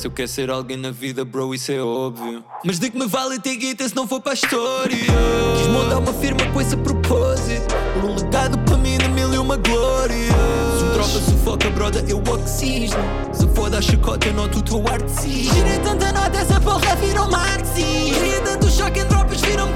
Se 0.00 0.06
eu 0.06 0.10
quero 0.10 0.28
ser 0.28 0.48
alguém 0.48 0.78
na 0.78 0.90
vida, 0.90 1.26
bro, 1.26 1.54
isso 1.54 1.70
é 1.70 1.78
óbvio. 1.78 2.42
Mas 2.64 2.78
de 2.78 2.88
que 2.88 2.98
me 2.98 3.06
vale 3.06 3.38
ter 3.38 3.54
guita 3.54 3.86
se 3.86 3.94
não 3.94 4.08
for 4.08 4.18
para 4.18 4.32
a 4.32 4.34
história? 4.34 4.96
Quis 4.96 5.66
montar 5.66 5.98
uma 5.98 6.14
firma 6.14 6.40
com 6.54 6.58
esse 6.58 6.74
propósito. 6.74 7.66
Por 7.92 8.08
um 8.08 8.14
legado 8.14 8.56
para 8.60 8.78
mim 8.78 8.96
na 8.96 9.08
mil 9.08 9.34
e 9.34 9.36
uma 9.36 9.58
glória. 9.58 10.16
Se 10.78 10.84
um 10.84 10.92
tropa 10.94 11.20
sufoca, 11.20 11.68
brother, 11.68 12.02
eu 12.08 12.16
oxido. 12.16 12.96
Se 13.30 13.46
foda 13.48 13.76
a 13.76 13.82
chacota, 13.82 14.26
eu 14.26 14.32
noto 14.32 14.60
o 14.60 14.62
teu 14.62 14.82
artista. 14.88 15.54
Tirei 15.54 15.78
tanta 15.80 16.10
nota, 16.14 16.38
essa 16.38 16.58
porra 16.62 16.96
virou 16.96 17.30
marxista. 17.30 18.20
Queria 18.20 18.40
tanto 18.40 18.70
choque 18.70 19.00
em 19.00 19.04
dropas, 19.04 19.42
viram-me 19.42 19.74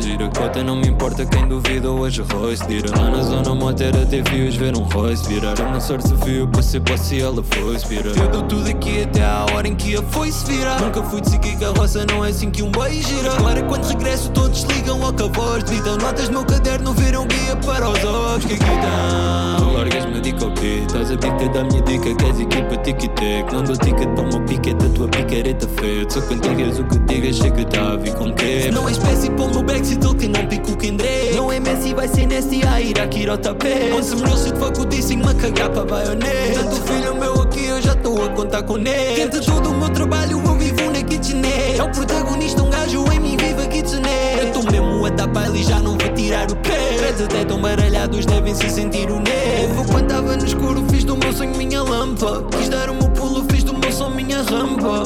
gira 0.00 0.28
cota, 0.28 0.62
não 0.62 0.76
me 0.76 0.88
importa 0.88 1.24
quem 1.26 1.46
duvida 1.46 1.90
hoje 1.90 2.22
rosto 2.22 2.66
Tira 2.66 2.90
lá 2.98 3.10
na 3.10 3.22
zona 3.22 3.54
motera 3.54 4.02
até 4.02 4.22
vios 4.22 4.56
ver 4.56 4.76
um 4.76 4.82
rosto 4.82 5.28
Virar 5.28 5.58
uma 5.60 5.80
sorte 5.80 6.08
se 6.08 6.14
viu 6.14 6.48
ser 6.62 6.80
posse 6.80 7.16
e 7.16 7.20
ela 7.20 7.42
foi-se 7.42 7.86
virar 7.86 8.10
Eu 8.16 8.28
dou 8.28 8.42
tudo 8.44 8.68
aqui 8.68 9.02
até 9.02 9.24
à 9.24 9.46
hora 9.52 9.66
em 9.66 9.74
que 9.74 9.96
a 9.96 10.02
foi-se 10.02 10.44
virar 10.46 10.80
Nunca 10.80 11.02
fui 11.02 11.20
de 11.20 11.30
seguir 11.30 11.56
carroça, 11.56 12.04
não 12.06 12.24
é 12.24 12.28
assim 12.30 12.50
que 12.50 12.62
um 12.62 12.70
boi 12.70 12.92
gira. 12.92 13.32
Agora 13.32 13.60
é 13.60 13.62
quando 13.62 13.86
regresso 13.86 14.30
todos 14.30 14.62
ligam 14.62 14.98
logo 14.98 15.24
a 15.24 15.28
voz 15.28 15.62
Gritam 15.64 15.96
notas 15.98 16.28
no 16.28 16.44
caderno, 16.44 16.92
viram 16.94 17.26
guia 17.26 17.56
para 17.56 17.88
os 17.88 18.04
olhos. 18.04 18.44
Que 18.44 18.54
aqui 18.54 18.64
dão 18.64 19.72
Largas-me 19.74 20.20
dica 20.20 20.46
ok. 20.46 20.84
Estás 20.86 21.10
a 21.10 21.14
dica 21.14 21.48
da 21.48 21.64
minha 21.64 21.82
dica, 21.82 22.14
queres 22.14 22.40
equipa 22.40 22.76
tic-tac 22.78 23.52
Não 23.52 23.62
dou 23.62 23.76
ticket 23.76 24.08
para 24.14 24.22
uma 24.22 24.40
piquete, 24.46 24.86
a 24.86 24.88
tua 24.90 25.08
picareta 25.08 25.68
feita 25.68 26.10
Sou 26.10 26.22
contigo, 26.22 26.60
és 26.60 26.78
o 26.78 26.84
que 26.84 26.98
digas, 27.00 27.36
chega 27.36 27.64
tá 27.66 27.92
a 27.92 27.96
vir 27.96 28.14
com 28.14 28.32
quê. 28.34 28.70
Não 28.72 28.88
é 28.88 28.92
espécie 28.92 29.30
para 29.30 29.44
o 29.44 29.50
meu 29.50 29.62
ele 29.94 30.14
que 30.14 30.28
não 30.28 30.46
pico 30.46 30.72
o 30.72 30.76
Kendré 30.76 31.32
Não 31.34 31.52
é 31.52 31.60
Messi, 31.60 31.94
vai 31.94 32.08
ser 32.08 32.26
Nessie, 32.26 32.62
a 32.66 32.80
ir 32.80 33.00
aqui 33.00 33.28
ao 33.28 33.38
tapete. 33.38 33.92
Onde 33.92 34.06
se 34.06 34.16
melhor 34.16 34.36
se 34.36 34.54
facudíssimo 34.56 35.28
a 35.28 35.34
cagar 35.34 35.70
para 35.70 35.84
baionete. 35.84 36.54
Tanto 36.54 36.76
filho 36.82 37.14
meu 37.14 37.42
aqui, 37.42 37.66
eu 37.66 37.82
já 37.82 37.92
estou 37.92 38.24
a 38.24 38.28
contar 38.30 38.62
com 38.62 38.76
ele. 38.78 39.14
Quente 39.16 39.40
todo 39.44 39.70
o 39.70 39.74
meu 39.74 39.90
trabalho, 39.90 40.40
eu 40.44 40.54
vivo 40.56 40.90
na 40.90 41.02
kitchenette 41.02 41.78
É 41.78 41.82
o 41.82 41.90
protagonista, 41.90 42.62
um 42.62 42.70
gajo 42.70 43.04
em 43.12 43.20
mim 43.20 43.36
vive 43.36 43.62
a 43.62 43.66
kitchenette 43.66 44.38
Eu 44.40 44.46
estou 44.46 44.62
mesmo 44.70 45.06
a 45.06 45.10
dar 45.10 45.26
baile 45.26 45.60
e 45.60 45.64
já 45.64 45.78
não 45.80 45.96
vou 45.96 46.12
tirar 46.14 46.50
o 46.50 46.56
pé. 46.56 46.96
Dreads 46.98 47.22
até 47.22 47.44
tão 47.44 47.60
baralhados, 47.60 48.26
devem 48.26 48.54
se 48.54 48.68
sentir 48.70 49.10
o 49.10 49.20
nevo 49.20 49.84
Quando 49.90 50.10
estava 50.10 50.36
no 50.36 50.44
escuro, 50.44 50.84
fiz 50.90 51.04
do 51.04 51.16
meu 51.16 51.32
sonho 51.32 51.56
minha 51.56 51.82
lâmpada. 51.82 52.44
Quis 52.56 52.68
dar 52.68 52.90
o 52.90 52.94
meu 52.94 53.10
pulo, 53.10 53.44
fiz 53.50 53.64
do 53.64 53.76
meu 53.76 53.92
som 53.92 54.10
minha 54.10 54.42
rampa 54.42 55.04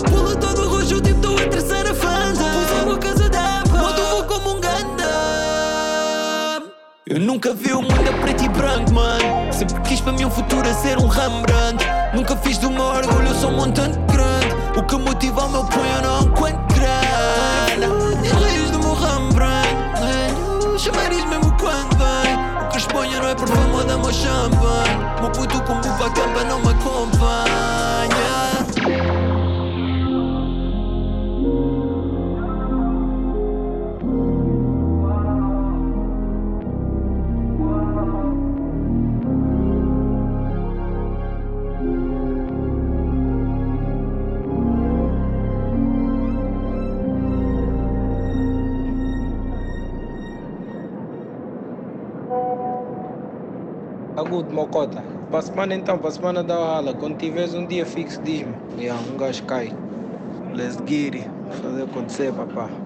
Eu 7.14 7.20
nunca 7.20 7.54
vi 7.54 7.72
o 7.72 7.80
mundo 7.80 8.10
a 8.10 8.12
preto 8.22 8.42
e 8.42 8.48
branco, 8.48 8.92
mano. 8.92 9.52
Sempre 9.52 9.80
quis 9.82 10.00
para 10.00 10.10
mim 10.14 10.24
um 10.24 10.30
futuro 10.32 10.68
a 10.68 10.74
ser 10.74 10.98
um 10.98 11.06
Rembrandt. 11.06 11.86
Nunca 12.12 12.34
fiz 12.38 12.58
do 12.58 12.68
meu 12.68 12.82
orgulho 12.82 13.32
só 13.36 13.46
um 13.46 13.56
montante 13.56 13.96
grande. 14.12 14.52
O 14.76 14.82
que 14.82 14.96
motiva 14.96 15.44
o 15.44 15.48
meu 15.48 15.62
punho 15.62 16.02
não 16.02 16.28
quanto 16.32 16.74
grande 16.74 18.20
Tem 18.20 18.32
raios 18.32 18.70
do 18.72 18.80
meu 18.80 18.94
Rembrandt? 18.94 19.68
Chamarias 20.76 21.24
mesmo 21.26 21.56
quando 21.56 21.96
vem. 21.98 22.64
O 22.64 22.68
que 22.70 22.78
exponho 22.78 23.22
não 23.22 23.28
é 23.28 23.34
por 23.36 23.46
fama 23.46 23.84
da 23.84 23.96
meu 23.96 24.12
champanhe 24.12 24.98
Meu 25.20 25.30
puto 25.30 25.62
com 25.62 25.74
buba 25.74 26.10
campa 26.10 26.42
não 26.42 26.58
me 26.58 26.70
acompanha 26.70 28.13
Agudo, 54.34 54.52
Mocota. 54.52 55.04
Para 55.30 55.38
a 55.38 55.42
semana 55.42 55.74
então, 55.76 55.96
para 55.96 56.08
a 56.08 56.12
semana 56.12 56.42
da 56.42 56.56
aula. 56.56 56.92
Quando 56.92 57.16
tiveres 57.16 57.54
um 57.54 57.64
dia 57.64 57.86
fixo, 57.86 58.20
diz-me. 58.20 58.56
Yeah, 58.76 59.00
um 59.00 59.16
gajo 59.16 59.44
cai. 59.44 59.72
Let's 60.52 60.76
get 60.76 61.14
it. 61.14 61.30
Fazer 61.60 61.84
acontecer, 61.84 62.32
papá. 62.32 62.83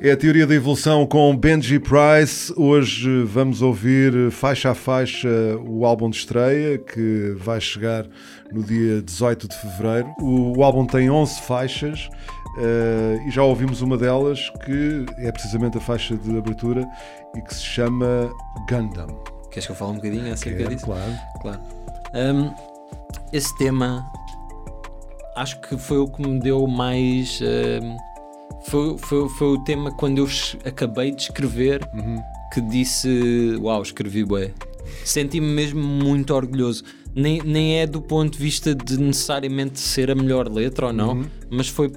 É 0.00 0.12
a 0.12 0.16
teoria 0.16 0.46
da 0.46 0.54
evolução 0.54 1.04
com 1.04 1.36
Benji 1.36 1.80
Price. 1.80 2.52
Hoje 2.56 3.24
vamos 3.24 3.62
ouvir 3.62 4.30
faixa 4.30 4.70
a 4.70 4.74
faixa 4.74 5.28
o 5.66 5.84
álbum 5.84 6.08
de 6.08 6.18
estreia 6.18 6.78
que 6.78 7.34
vai 7.36 7.60
chegar 7.60 8.06
no 8.52 8.62
dia 8.62 9.02
18 9.02 9.48
de 9.48 9.56
fevereiro. 9.56 10.14
O, 10.20 10.62
álbum 10.62 10.86
tem 10.86 11.10
11 11.10 11.40
faixas 11.40 12.08
eh, 12.60 13.24
e 13.26 13.30
já 13.32 13.42
ouvimos 13.42 13.82
uma 13.82 13.98
delas 13.98 14.50
que 14.64 15.04
é 15.18 15.32
precisamente 15.32 15.78
a 15.78 15.80
faixa 15.80 16.16
de 16.16 16.38
abertura 16.38 16.86
e 17.36 17.42
que 17.42 17.52
se 17.52 17.64
chama 17.64 18.30
Gundam. 18.70 19.08
Queres 19.50 19.66
que 19.66 19.72
eu 19.72 19.76
fale 19.76 19.90
um 19.90 19.96
bocadinho 19.96 20.32
acerca 20.32 20.58
Quero, 20.58 20.70
disso? 20.76 20.86
claro. 20.86 21.12
Claro. 21.42 21.60
Hum, 22.14 22.54
esse 23.32 23.56
tema 23.58 24.08
acho 25.34 25.60
que 25.60 25.76
foi 25.76 25.98
o 25.98 26.06
que 26.06 26.22
me 26.22 26.38
deu 26.38 26.68
mais. 26.68 27.40
hum, 27.42 27.96
foi, 28.66 28.96
foi, 28.98 29.28
foi 29.30 29.48
o 29.48 29.58
tema 29.64 29.90
quando 29.96 30.18
eu 30.18 30.28
acabei 30.64 31.10
de 31.12 31.22
escrever 31.22 31.80
Uhum. 31.94 32.20
que 32.52 32.60
disse: 32.60 33.56
Uau, 33.60 33.82
escrevi 33.82 34.24
bué. 34.24 34.52
Senti-me 35.04 35.46
mesmo 35.46 35.80
muito 35.80 36.34
orgulhoso. 36.34 36.82
Nem, 37.14 37.40
nem 37.42 37.78
é 37.80 37.86
do 37.86 38.00
ponto 38.00 38.36
de 38.36 38.38
vista 38.42 38.74
de 38.74 38.98
necessariamente 38.98 39.80
ser 39.80 40.10
a 40.10 40.14
melhor 40.14 40.48
letra 40.50 40.86
ou 40.88 40.92
não, 40.92 41.12
Uhum. 41.14 41.24
mas 41.50 41.68
foi 41.68 41.90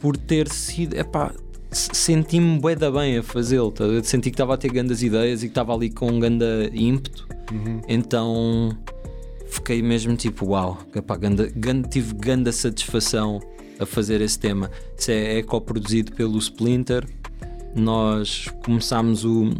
por 0.00 0.16
ter 0.16 0.48
sido. 0.48 0.96
Epá, 0.96 1.32
senti-me 1.70 2.58
bué 2.58 2.74
da 2.74 2.90
bem 2.90 3.18
a 3.18 3.22
fazê-lo. 3.22 3.70
tá? 3.70 3.84
Senti 4.02 4.30
que 4.30 4.34
estava 4.34 4.54
a 4.54 4.56
ter 4.56 4.70
grandes 4.70 5.02
ideias 5.02 5.42
e 5.42 5.46
que 5.46 5.50
estava 5.52 5.74
ali 5.74 5.90
com 5.90 6.08
um 6.08 6.18
grande 6.20 6.44
ímpeto. 6.74 7.26
Uhum. 7.52 7.80
Então 7.88 8.76
fiquei 9.48 9.82
mesmo 9.82 10.14
tipo, 10.16 10.46
uau, 10.46 10.78
epá, 10.94 11.16
ganda, 11.16 11.50
ganda, 11.56 11.88
tive 11.88 12.14
grande 12.14 12.52
satisfação 12.52 13.40
a 13.80 13.86
fazer 13.86 14.20
esse 14.20 14.38
tema. 14.38 14.70
Isso 14.96 15.10
é, 15.10 15.38
é 15.38 15.42
coproduzido 15.42 16.12
pelo 16.12 16.38
Splinter. 16.38 17.06
Nós 17.74 18.48
começámos 18.64 19.24
o, 19.24 19.50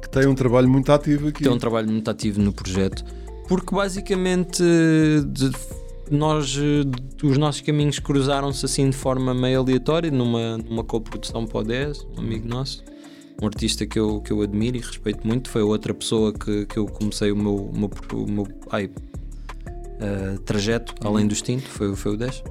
Que 0.00 0.08
tem 0.10 0.26
um 0.26 0.34
trabalho 0.34 0.68
muito 0.68 0.90
ativo 0.92 1.28
aqui. 1.28 1.42
tem 1.44 1.52
um 1.52 1.58
trabalho 1.58 1.88
muito 1.90 2.10
ativo 2.10 2.40
no 2.40 2.52
projeto, 2.52 3.04
porque 3.48 3.74
basicamente 3.74 4.62
de- 5.28 5.50
nós, 6.10 6.56
os 7.22 7.38
nossos 7.38 7.60
caminhos 7.62 7.98
cruzaram-se 7.98 8.64
assim 8.66 8.90
de 8.90 8.96
forma 8.96 9.32
meio 9.32 9.60
aleatória 9.60 10.10
numa, 10.10 10.58
numa 10.58 10.84
coprodução 10.84 11.46
para 11.46 11.58
o 11.60 11.64
10, 11.64 12.06
um 12.16 12.20
amigo 12.20 12.46
nosso, 12.48 12.82
um 13.40 13.46
artista 13.46 13.86
que 13.86 13.98
eu, 13.98 14.20
que 14.20 14.30
eu 14.32 14.42
admiro 14.42 14.76
e 14.76 14.80
respeito 14.80 15.26
muito. 15.26 15.48
Foi 15.48 15.62
outra 15.62 15.94
pessoa 15.94 16.32
que, 16.32 16.66
que 16.66 16.76
eu 16.78 16.86
comecei 16.86 17.30
o 17.32 17.36
meu, 17.36 17.54
o 17.54 17.72
meu, 17.78 17.90
o 18.14 18.30
meu- 18.30 18.48
ai, 18.70 18.86
uh, 18.86 20.38
trajeto 20.40 20.94
além 21.06 21.26
do 21.26 21.32
instinto, 21.32 21.68
foi, 21.68 21.94
foi 21.94 22.14
o 22.14 22.16
10. 22.16 22.42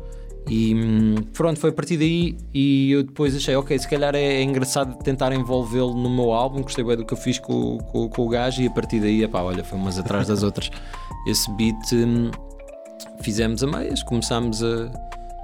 E 0.54 0.76
hum, 0.76 1.16
pronto, 1.32 1.58
foi 1.62 1.70
a 1.70 1.74
partir 1.74 1.96
daí 1.96 2.38
e 2.54 2.92
eu 2.92 3.04
depois 3.04 3.34
achei, 3.34 3.56
ok, 3.56 3.80
se 3.80 3.88
calhar 3.88 4.14
é, 4.14 4.22
é 4.22 4.44
engraçado 4.44 5.02
tentar 5.02 5.32
envolvê-lo 5.32 5.94
no 5.94 6.10
meu 6.10 6.34
álbum, 6.34 6.62
gostei 6.62 6.84
bem 6.84 6.98
do 6.98 7.06
que 7.06 7.14
eu 7.14 7.18
fiz 7.18 7.40
com, 7.40 7.78
com, 7.78 8.10
com 8.10 8.26
o 8.26 8.28
gajo 8.28 8.62
e 8.62 8.68
a 8.68 8.70
partir 8.70 9.00
daí, 9.00 9.24
epá, 9.24 9.42
olha, 9.42 9.64
foi 9.64 9.80
umas 9.80 9.98
atrás 9.98 10.28
das 10.28 10.44
outras. 10.44 10.70
Esse 11.26 11.50
beat 11.54 11.94
hum, 11.94 12.32
fizemos 13.22 13.64
a 13.64 13.68
meias, 13.68 14.04
começámos 14.04 14.62
a 14.62 14.90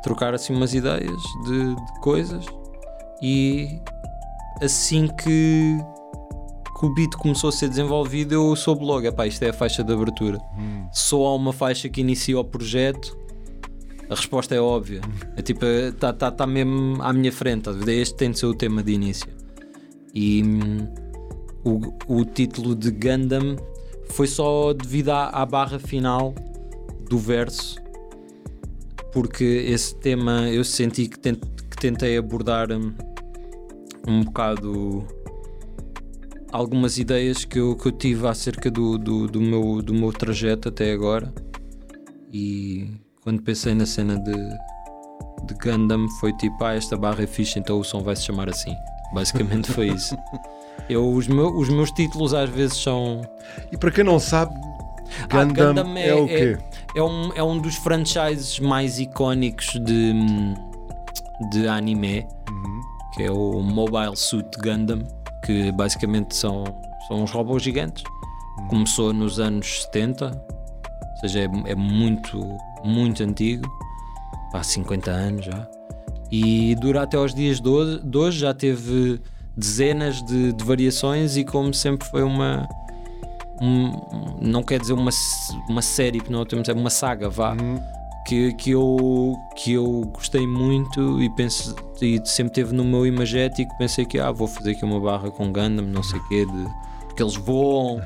trocar 0.04 0.34
assim 0.34 0.54
umas 0.54 0.74
ideias 0.74 1.22
de, 1.46 1.74
de 1.74 2.00
coisas 2.02 2.46
e 3.22 3.80
assim 4.62 5.08
que, 5.08 5.78
que 6.78 6.86
o 6.86 6.94
beat 6.94 7.16
começou 7.16 7.48
a 7.48 7.54
ser 7.54 7.70
desenvolvido 7.70 8.34
eu 8.34 8.54
soube 8.58 8.84
logo, 8.84 9.08
epá, 9.08 9.26
isto 9.26 9.42
é 9.44 9.52
a 9.52 9.54
faixa 9.54 9.86
de 9.86 9.94
abertura. 9.94 10.38
Só 10.92 11.28
há 11.28 11.34
uma 11.34 11.54
faixa 11.54 11.88
que 11.88 12.02
inicia 12.02 12.38
o 12.38 12.44
projeto 12.44 13.26
a 14.10 14.16
resposta 14.16 14.56
é 14.56 14.62
óbvia. 14.62 15.02
É 15.36 15.42
tipo, 15.42 15.66
está 15.66 16.14
tá, 16.14 16.32
tá 16.32 16.48
mesmo 16.48 17.02
à 17.02 17.12
minha 17.12 17.32
frente. 17.32 17.64
tá? 17.64 17.72
Este 17.88 18.16
tem 18.16 18.32
de 18.32 18.40
ser 18.40 18.46
o 18.46 18.54
tema 18.54 18.84
de 18.84 18.94
início. 18.94 19.28
E 20.14 20.44
hum, 20.44 20.88
o, 21.64 22.20
o 22.20 22.26
título 22.26 22.76
de 22.76 22.92
Gundam 22.92 23.58
foi 24.10 24.28
só 24.28 24.74
devido 24.74 25.10
à, 25.10 25.28
à 25.30 25.46
barra 25.46 25.78
final 25.80 26.34
do 27.10 27.18
verso, 27.18 27.78
porque 29.12 29.44
esse 29.44 29.96
tema 29.96 30.50
eu 30.50 30.64
senti 30.64 31.08
que, 31.08 31.18
que 31.20 31.78
tentei 31.80 32.18
abordar 32.18 32.72
um, 32.72 32.94
um 34.08 34.24
bocado 34.24 35.06
algumas 36.52 36.98
ideias 36.98 37.46
que 37.46 37.60
eu, 37.60 37.76
que 37.76 37.88
eu 37.88 37.92
tive 37.92 38.28
acerca 38.28 38.72
do, 38.72 38.98
do, 38.98 39.28
do, 39.28 39.42
meu, 39.42 39.82
do 39.82 39.94
meu 39.94 40.12
trajeto 40.12 40.70
até 40.70 40.92
agora. 40.92 41.34
E 42.32 42.90
quando 43.28 43.42
pensei 43.42 43.74
na 43.74 43.86
cena 43.86 44.18
de, 44.18 44.32
de 45.44 45.54
Gundam, 45.62 46.08
foi 46.22 46.32
tipo: 46.38 46.64
ah, 46.64 46.76
esta 46.76 46.96
barra 46.96 47.24
é 47.24 47.28
fixe, 47.28 47.60
então 47.60 47.78
o 47.78 47.84
som 47.84 48.02
vai 48.02 48.16
se 48.16 48.24
chamar 48.24 48.48
assim. 48.48 48.74
Basicamente 49.14 49.70
foi 49.70 49.90
isso. 49.90 50.18
Eu, 50.88 51.12
os, 51.12 51.28
meu, 51.28 51.54
os 51.54 51.68
meus 51.68 51.92
títulos 51.92 52.34
às 52.34 52.50
vezes 52.50 52.78
são. 52.78 53.22
E 53.70 53.76
para 53.76 53.92
quem 53.92 54.06
não 54.06 54.18
sabe, 54.18 54.56
Ah, 55.30 55.44
Gundam, 55.44 55.74
Gundam 55.74 55.98
é, 55.98 56.16
o 56.16 56.26
quê? 56.26 56.58
É 56.96 57.04
um, 57.04 57.34
é 57.34 57.44
um 57.44 57.60
dos 57.60 57.76
franchises 57.76 58.62
mais 58.62 58.98
icónicos 58.98 59.74
de, 59.74 60.14
de 61.52 61.68
anime, 61.68 62.26
que 63.14 63.24
é 63.24 63.32
o 63.32 63.60
Mobile 63.60 64.16
Suit 64.16 64.58
Gundam, 64.64 65.04
que 65.46 65.70
basicamente 65.74 66.34
são, 66.34 66.64
são 67.10 67.24
uns 67.24 67.32
robôs 67.32 67.62
gigantes. 67.62 68.06
Começou 68.70 69.12
nos 69.12 69.38
anos 69.38 69.84
70, 69.84 70.28
ou 70.28 71.20
seja, 71.20 71.42
é, 71.42 71.72
é 71.72 71.76
muito, 71.76 72.58
muito 72.84 73.24
antigo, 73.24 73.68
há 74.54 74.64
50 74.64 75.12
anos 75.12 75.46
já. 75.46 75.68
E 76.32 76.76
dura 76.76 77.04
até 77.04 77.16
aos 77.18 77.34
dias 77.34 77.62
de 77.62 77.70
hoje, 78.18 78.38
já 78.40 78.54
teve 78.54 79.22
dezenas 79.56 80.22
de, 80.24 80.52
de 80.54 80.64
variações 80.64 81.38
e 81.38 81.44
como 81.46 81.74
sempre 81.74 82.08
foi 82.10 82.22
uma, 82.22 82.68
um- 83.62 84.38
não 84.42 84.62
quer 84.62 84.80
dizer 84.80 84.94
uma, 84.94 85.10
uma 85.70 85.82
série, 85.82 86.20
porque 86.20 86.34
não 86.34 86.46
temos 86.46 86.68
é 86.70 86.74
uma 86.74 86.90
saga, 86.90 87.30
vá, 87.30 87.56
que, 88.28 88.54
que, 88.56 88.72
eu, 88.72 89.36
que 89.56 89.72
eu 89.74 90.02
gostei 90.14 90.46
muito 90.46 91.22
e, 91.22 91.30
penso, 91.30 91.74
e 92.02 92.22
sempre 92.26 92.52
teve 92.54 92.74
no 92.74 92.84
meu 92.84 93.06
imagético. 93.08 93.76
Pensei 93.78 94.06
que 94.06 94.20
ah, 94.20 94.32
vou 94.32 94.48
fazer 94.50 94.72
aqui 94.72 94.84
uma 94.84 95.00
barra 95.00 95.32
com 95.32 95.46
Gundam, 95.46 95.86
não 95.86 96.04
sei 96.04 96.20
o 96.20 96.28
quê, 96.28 96.46
de, 96.46 96.68
porque 97.08 97.24
eles 97.24 97.36
voam 97.38 98.02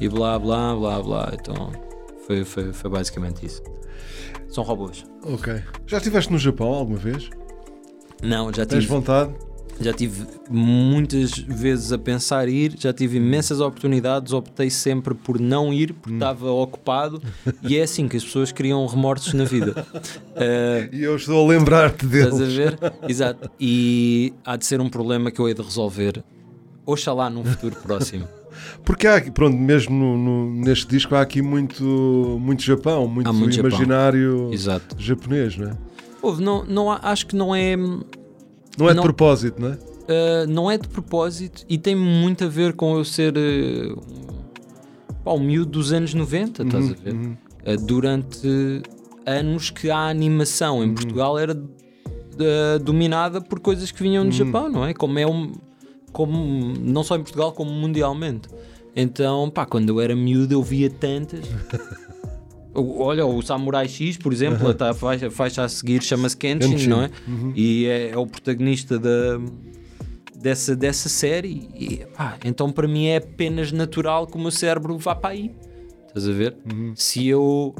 e 0.00 0.08
blá 0.08 0.38
blá 0.38 0.74
blá 0.74 1.02
blá. 1.02 1.30
Então 1.34 1.70
foi, 2.26 2.44
foi, 2.46 2.72
foi 2.72 2.90
basicamente 2.90 3.44
isso. 3.44 3.62
São 4.48 4.64
robôs. 4.64 5.04
Ok. 5.22 5.62
Já 5.86 5.98
estiveste 5.98 6.32
no 6.32 6.38
Japão 6.38 6.68
alguma 6.68 6.98
vez? 6.98 7.28
Não, 8.22 8.52
já 8.52 8.64
Tens 8.66 8.80
tive, 8.80 8.86
vontade? 8.86 9.32
já 9.80 9.92
tive 9.92 10.26
muitas 10.50 11.38
vezes 11.38 11.92
a 11.92 11.98
pensar 11.98 12.48
ir, 12.48 12.74
já 12.76 12.92
tive 12.92 13.18
imensas 13.18 13.60
oportunidades, 13.60 14.32
optei 14.32 14.70
sempre 14.70 15.14
por 15.14 15.38
não 15.38 15.72
ir 15.72 15.92
porque 15.92 16.14
estava 16.14 16.50
ocupado 16.50 17.22
e 17.62 17.76
é 17.76 17.82
assim 17.82 18.08
que 18.08 18.16
as 18.16 18.24
pessoas 18.24 18.50
criam 18.50 18.84
remorsos 18.86 19.34
na 19.34 19.44
vida. 19.44 19.86
Eh, 20.34 20.88
E 20.94 21.02
eu 21.02 21.14
estou 21.14 21.44
a 21.44 21.48
lembrar-te 21.48 22.06
Estás 22.06 22.34
a 22.34 22.38
deles. 22.38 22.54
ver? 22.54 22.78
Exato. 23.08 23.50
E 23.60 24.32
há 24.44 24.56
de 24.56 24.66
ser 24.66 24.80
um 24.80 24.88
problema 24.88 25.30
que 25.30 25.40
eu 25.40 25.46
hei 25.48 25.54
de 25.54 25.62
resolver. 25.62 26.24
Oxalá 26.86 27.28
num 27.30 27.44
futuro 27.44 27.76
próximo. 27.76 28.26
Porque 28.84 29.06
há, 29.06 29.16
aqui- 29.16 29.30
pronto, 29.30 29.56
mesmo 29.56 29.94
no- 29.94 30.16
no- 30.16 30.50
neste 30.64 30.86
disco 30.88 31.14
há 31.14 31.20
aqui 31.20 31.40
muito, 31.42 31.82
muito 32.40 32.62
Japão, 32.62 33.06
muito, 33.08 33.32
muito 33.34 33.54
Japão. 33.54 33.70
imaginário 33.70 34.50
Exato. 34.52 34.96
japonês, 34.98 35.56
não 35.56 35.68
é? 35.70 35.72
Houve, 36.22 36.42
não, 36.42 36.64
não 36.64 36.90
há- 36.90 37.00
acho 37.02 37.26
que 37.26 37.36
não 37.36 37.54
é. 37.54 37.76
Não 37.76 38.86
é 38.86 38.90
de 38.90 38.96
Não. 38.96 39.02
propósito, 39.02 39.60
não 39.60 39.68
é? 39.68 39.72
Uh, 39.72 40.46
não 40.48 40.70
é 40.70 40.78
de 40.78 40.88
propósito 40.88 41.64
e 41.68 41.76
tem 41.76 41.94
muito 41.94 42.44
a 42.44 42.48
ver 42.48 42.72
com 42.72 42.96
eu 42.96 43.04
ser 43.04 43.34
uh, 43.36 44.00
pá, 45.22 45.32
um 45.32 45.40
miúdo 45.40 45.70
dos 45.72 45.92
anos 45.92 46.14
90, 46.14 46.62
estás 46.62 46.90
a 46.90 46.94
ver? 46.94 47.14
Uh, 47.14 47.86
durante 47.86 48.82
anos 49.26 49.68
que 49.70 49.90
a 49.90 50.08
animação 50.08 50.82
em 50.82 50.94
Portugal 50.94 51.38
era 51.38 51.52
uh, 51.54 52.78
dominada 52.82 53.40
por 53.40 53.60
coisas 53.60 53.90
que 53.90 54.02
vinham 54.02 54.24
do 54.24 54.32
Japão, 54.32 54.68
não 54.70 54.84
é? 54.86 54.94
Como 54.94 55.18
é 55.18 55.26
um. 55.26 55.52
Como, 56.18 56.74
não 56.80 57.04
só 57.04 57.14
em 57.14 57.20
Portugal, 57.20 57.52
como 57.52 57.70
mundialmente. 57.70 58.48
Então, 58.96 59.48
pá, 59.48 59.64
quando 59.64 59.90
eu 59.90 60.00
era 60.00 60.16
miúdo 60.16 60.52
eu 60.52 60.60
via 60.64 60.90
tantas. 60.90 61.44
Olha, 62.74 63.24
o 63.24 63.40
Samurai 63.40 63.86
X, 63.86 64.16
por 64.16 64.32
exemplo, 64.32 64.68
a 64.68 64.92
faixa, 64.92 65.28
a 65.28 65.30
faixa 65.30 65.62
a 65.62 65.68
seguir 65.68 66.02
chama-se 66.02 66.36
Kenshin, 66.36 66.72
Kenshin. 66.72 66.88
não 66.88 67.02
é? 67.02 67.10
E 67.54 67.86
é, 67.86 68.10
é 68.10 68.18
o 68.18 68.26
protagonista 68.26 68.98
da, 68.98 69.38
dessa, 70.34 70.74
dessa 70.74 71.08
série. 71.08 71.68
E, 71.78 72.04
pá, 72.16 72.36
então, 72.44 72.72
para 72.72 72.88
mim, 72.88 73.06
é 73.06 73.18
apenas 73.18 73.70
natural 73.70 74.26
que 74.26 74.36
o 74.36 74.40
meu 74.40 74.50
cérebro 74.50 74.98
vá 74.98 75.14
para 75.14 75.30
aí. 75.30 75.54
Estás 76.08 76.28
a 76.28 76.32
ver? 76.32 76.56
Se 76.96 77.28
eu. 77.28 77.76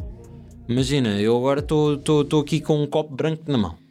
Imagina, 0.68 1.20
eu 1.20 1.36
agora 1.36 1.58
estou 1.58 2.40
aqui 2.40 2.60
com 2.60 2.80
um 2.80 2.86
copo 2.86 3.16
branco 3.16 3.42
na 3.48 3.58
mão. 3.58 3.87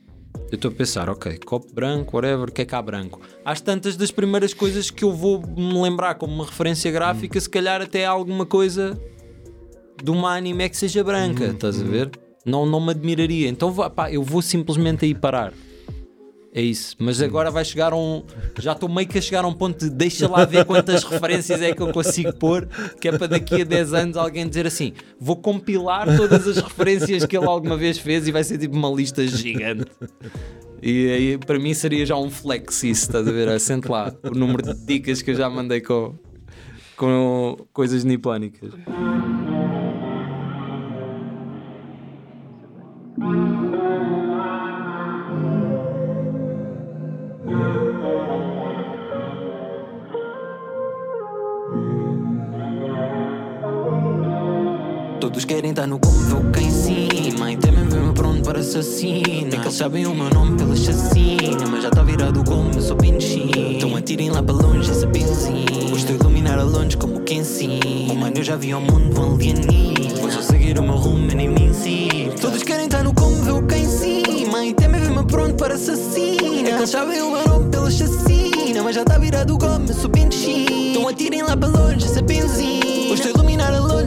Eu 0.49 0.55
estou 0.55 0.71
a 0.71 0.73
pensar, 0.73 1.09
ok, 1.09 1.38
copo 1.45 1.73
branco, 1.73 2.15
whatever, 2.15 2.47
o 2.47 2.51
que 2.51 2.61
é 2.61 2.65
que 2.65 2.73
há 2.73 2.81
branco? 2.81 3.19
Às 3.44 3.59
tantas 3.59 3.97
das 3.97 4.11
primeiras 4.11 4.53
coisas 4.53 4.89
que 4.89 5.03
eu 5.03 5.11
vou 5.11 5.41
me 5.41 5.81
lembrar 5.81 6.15
como 6.15 6.33
uma 6.33 6.45
referência 6.45 6.89
gráfica, 6.89 7.39
se 7.39 7.49
calhar 7.49 7.81
até 7.81 8.05
alguma 8.05 8.45
coisa 8.45 8.97
de 10.01 10.09
uma 10.09 10.35
anime 10.35 10.69
que 10.69 10.77
seja 10.77 11.03
branca, 11.03 11.45
estás 11.47 11.81
a 11.81 11.83
ver? 11.83 12.11
Não, 12.45 12.66
não 12.66 12.80
me 12.80 12.92
admiraria. 12.92 13.49
Então 13.49 13.71
vá, 13.71 13.89
pá, 13.89 14.09
eu 14.09 14.23
vou 14.23 14.42
simplesmente 14.42 15.04
aí 15.04 15.13
parar. 15.13 15.51
É 16.57 16.61
isso. 16.61 16.95
Mas 16.97 17.21
agora 17.21 17.52
vai 17.52 17.64
chegar 17.64 17.94
um. 17.94 18.23
Já 18.57 18.71
estou 18.71 18.90
meio 18.90 19.07
que 19.07 19.19
a 19.19 19.21
chegar 19.21 19.45
a 19.45 19.47
um 19.47 19.54
ponto 19.54 19.78
de 19.78 19.92
deixa 19.92 20.28
lá 20.28 20.44
ver 20.44 20.66
quantas 20.66 21.04
referências 21.04 21.61
é 21.61 21.71
que 21.71 21.80
eu 21.80 21.94
consigo 21.94 22.33
pôr, 22.33 22.68
que 22.99 23.07
é 23.07 23.16
para 23.16 23.28
daqui 23.28 23.61
a 23.61 23.64
10 23.64 23.94
anos 23.94 24.18
alguém 24.18 24.47
dizer 24.47 24.66
assim: 24.66 24.94
vou 25.19 25.35
compilar 25.35 26.18
todas 26.18 26.47
as 26.47 26.57
referências 26.57 27.28
que 27.28 27.37
ele 27.37 27.45
alguma 27.45 27.78
vez 27.78 27.99
fez 27.99 28.28
e 28.28 28.31
vai 28.31 28.44
ser 28.44 28.57
tipo 28.57 28.76
uma 28.76 28.90
lista 28.90 29.28
gigante. 29.28 29.85
E 30.81 31.11
aí 31.11 31.37
para 31.37 31.59
mim 31.59 31.76
seria 31.76 32.04
já 32.07 32.18
um 32.18 32.31
flex 32.31 32.83
isso, 32.83 33.04
estás 33.04 33.28
a 33.28 33.31
ver? 33.31 33.49
Assente 33.49 33.87
lá 33.87 34.11
o 34.23 34.33
número 34.33 34.64
de 34.64 34.83
dicas 34.83 35.21
que 35.21 35.30
eu 35.30 35.35
já 35.35 35.47
mandei 35.47 35.80
com, 35.80 36.16
com 36.95 37.56
coisas 37.71 38.04
nipónicas. 38.04 38.71
Todos 55.28 55.44
querem 55.44 55.72
estar 55.72 55.86
no 55.86 56.00
como 56.00 56.18
vou 56.19 56.42
cá 56.54 56.62
em 56.62 56.72
cima 56.72 57.52
E 57.52 57.57
temem 57.57 57.84
ver-me 57.90 58.14
pronto 58.14 58.42
para 58.44 58.60
assassina 58.60 59.28
É 59.28 59.50
que 59.50 59.57
eles 59.57 59.74
sabem 59.74 60.06
o 60.06 60.16
meu 60.16 60.30
nome 60.30 60.57
pela 60.57 60.74
chacina 60.74 61.68
Mas 61.69 61.84
já 61.84 61.90
está 61.90 62.02
virado 62.02 62.42
como 62.46 62.72
eu 62.74 62.81
sou 62.81 62.96
pinchina 62.96 63.74
Então 63.74 63.94
atirem 63.98 64.30
lá 64.30 64.42
para 64.42 64.56
longe 64.56 64.90
essa 64.90 65.06
benzina 65.06 65.66
estou 65.98 66.16
a 66.16 66.19
iluminar 66.19 66.57
a 66.57 66.64
longe 66.64 66.96
como 66.96 67.19
quem 67.19 67.44
sim. 67.44 68.07
Oh 68.10 68.14
mano, 68.14 68.38
eu 68.38 68.44
já 68.44 68.56
vi 68.56 68.74
mundo 68.74 69.19
um 69.19 69.36
alienígena 69.36 70.16
Vou 70.22 70.31
só 70.31 70.42
seguir 70.42 70.80
o 70.80 70.84
meu 70.84 70.96
rumo 70.96 71.28
nem 71.28 71.50
me 71.50 71.64
ensino. 71.64 72.34
Todos 72.40 72.64
querem 72.64 72.86
estar 72.86 73.04
no 73.04 73.14
como 73.14 73.36
vou 73.44 73.62
cá 73.64 73.78
em 73.78 73.86
cima 73.86 74.66
E 74.66 74.74
temem 74.74 75.02
ver-me 75.02 75.26
pronto 75.26 75.56
para 75.56 75.74
assassina 75.74 76.69
É 76.69 76.72
que 76.72 76.78
eles 76.78 76.90
sabem 76.90 77.22
o 77.22 77.31
meu 77.31 77.46
nome 77.46 77.69
pela 77.69 77.92
chacina 77.92 78.81
Mas 78.81 78.96
já 78.96 79.02
está 79.02 79.18
virado 79.18 79.57
como 79.57 79.90
eu 79.90 79.94
sou 79.94 80.10
pinchina 80.10 80.72
Então 80.72 81.06
atirem 81.06 81.44
lá 81.44 81.57
para 81.57 81.68
longe 81.68 82.06
essa 82.06 82.22
benzina 82.22 82.86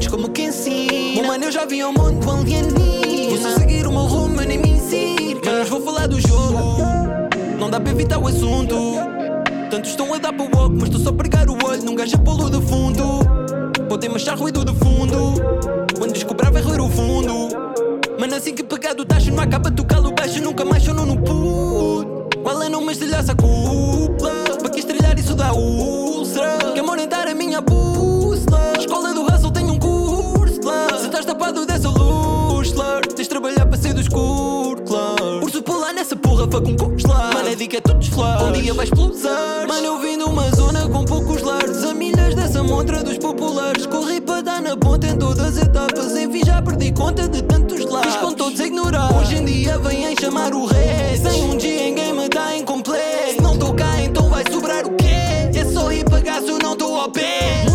Como 0.08 0.30
quem 0.30 0.52
sim 0.52 1.18
Oh 1.18 1.26
mano, 1.26 1.44
eu 1.44 1.52
já 1.52 1.66
vi 1.66 1.80
ao 1.80 1.92
mundo 1.92 2.26
um 2.26 2.40
alienígena. 2.40 3.28
Vou 3.28 3.38
só 3.38 3.58
seguir 3.58 3.86
o 3.86 3.92
meu 3.92 4.02
rumo 4.02 4.40
nem 4.40 4.58
me 4.58 4.70
ensino 4.70 5.40
Manos, 5.44 5.68
vou 5.68 5.80
falar 5.82 6.06
do 6.06 6.20
jogo. 6.20 6.78
Não 7.58 7.68
dá 7.68 7.78
para 7.80 7.90
evitar 7.90 8.18
o 8.18 8.26
assunto. 8.26 8.94
Tantos 9.70 9.90
estão 9.90 10.14
a 10.14 10.18
dar 10.18 10.32
para 10.32 10.42
o 10.42 10.56
walk 10.56 10.74
Mas 10.74 10.84
estou 10.84 11.00
só 11.00 11.10
a 11.10 11.12
pregar 11.12 11.50
o 11.50 11.58
olho 11.66 11.82
num 11.82 11.94
gajo 11.94 12.16
a 12.16 12.18
pô-lo 12.18 12.48
de 12.48 12.66
fundo. 12.66 13.20
Podem 13.88 14.10
achar 14.14 14.38
ruído 14.38 14.64
de 14.64 14.72
fundo. 14.74 15.34
Quando 15.98 16.12
descobrar 16.12 16.50
vai 16.50 16.62
ruir 16.62 16.80
o 16.80 16.88
fundo. 16.88 17.48
Mano, 18.18 18.34
assim 18.34 18.54
que 18.54 18.62
pegar 18.62 18.94
do 18.94 19.04
tacho, 19.04 19.30
não 19.32 19.42
acaba 19.42 19.70
de 19.70 19.76
tocá-lo 19.76 20.12
baixo, 20.12 20.40
nunca 20.40 20.64
mais 20.64 20.82
sono 20.82 21.04
no 21.04 21.16
puto. 21.16 22.28
Qual 22.42 22.62
é 22.62 22.68
não 22.68 22.80
me 22.80 22.92
estilhaça 22.92 23.32
a 23.32 23.34
cúpula? 23.34 24.30
Para 24.58 24.70
que 24.70 24.80
estrelhar 24.80 25.18
isso 25.18 25.34
dá 25.34 25.52
úlcera? 25.52 26.58
Quer 26.74 26.82
orientar 26.82 27.28
a 27.28 27.34
minha 27.34 27.60
bússola? 27.60 27.89
Tapado 31.40 31.64
dessa 31.64 31.88
luz, 31.88 32.70
claro, 32.70 33.00
tens 33.00 33.22
de 33.22 33.28
trabalhar 33.30 33.64
para 33.64 33.78
ser 33.78 33.94
do 33.94 34.00
escuro, 34.02 34.82
claro. 34.82 35.42
Urso 35.42 35.62
pular 35.62 35.94
nessa 35.94 36.14
porra, 36.14 36.46
fuck 36.46 36.70
um 36.70 36.76
congelar. 36.76 37.32
Mano, 37.32 37.48
a 37.48 37.54
dica 37.54 37.78
é 37.78 37.80
todos 37.80 38.08
flores. 38.08 38.42
Um 38.42 38.52
dia 38.52 38.74
vais 38.74 38.90
explosar. 38.90 39.66
Mano, 39.66 39.86
eu 39.86 39.98
vim 40.00 40.18
de 40.18 40.24
uma 40.24 40.50
zona 40.50 40.86
com 40.90 41.02
poucos 41.02 41.40
lares. 41.40 41.82
A 41.82 41.94
milhas 41.94 42.34
dessa 42.34 42.62
montra 42.62 43.02
dos 43.02 43.16
populares. 43.16 43.86
Corri 43.86 44.20
para 44.20 44.42
dar 44.42 44.60
na 44.60 44.76
ponta 44.76 45.06
em 45.06 45.16
todas 45.16 45.56
as 45.56 45.56
etapas. 45.56 46.14
Enfim, 46.14 46.44
já 46.44 46.60
perdi 46.60 46.92
conta 46.92 47.26
de 47.26 47.40
tantos 47.42 47.86
lados. 47.86 48.12
Fiz 48.12 48.20
com 48.20 48.34
todos 48.34 48.60
a 48.60 48.66
ignorar. 48.66 49.10
Hoje 49.16 49.36
em 49.36 49.44
dia 49.46 49.78
vêm 49.78 50.14
chamar 50.20 50.52
o 50.52 50.66
rei. 50.66 51.16
Sem 51.16 51.42
um 51.44 51.56
dia 51.56 51.88
em 51.88 51.94
game 51.94 52.28
tá 52.28 52.54
incompleto. 52.54 53.30
Se 53.30 53.40
não 53.40 53.56
tô 53.56 53.72
cá, 53.72 53.98
então 54.02 54.28
vai 54.28 54.44
sobrar 54.52 54.84
o 54.84 54.90
quê? 54.90 55.48
É 55.54 55.64
só 55.72 55.90
ir 55.90 56.04
pagar 56.04 56.42
se 56.42 56.50
eu 56.50 56.58
não 56.58 56.76
tô 56.76 56.96
ao 56.96 57.10
pé. 57.10 57.69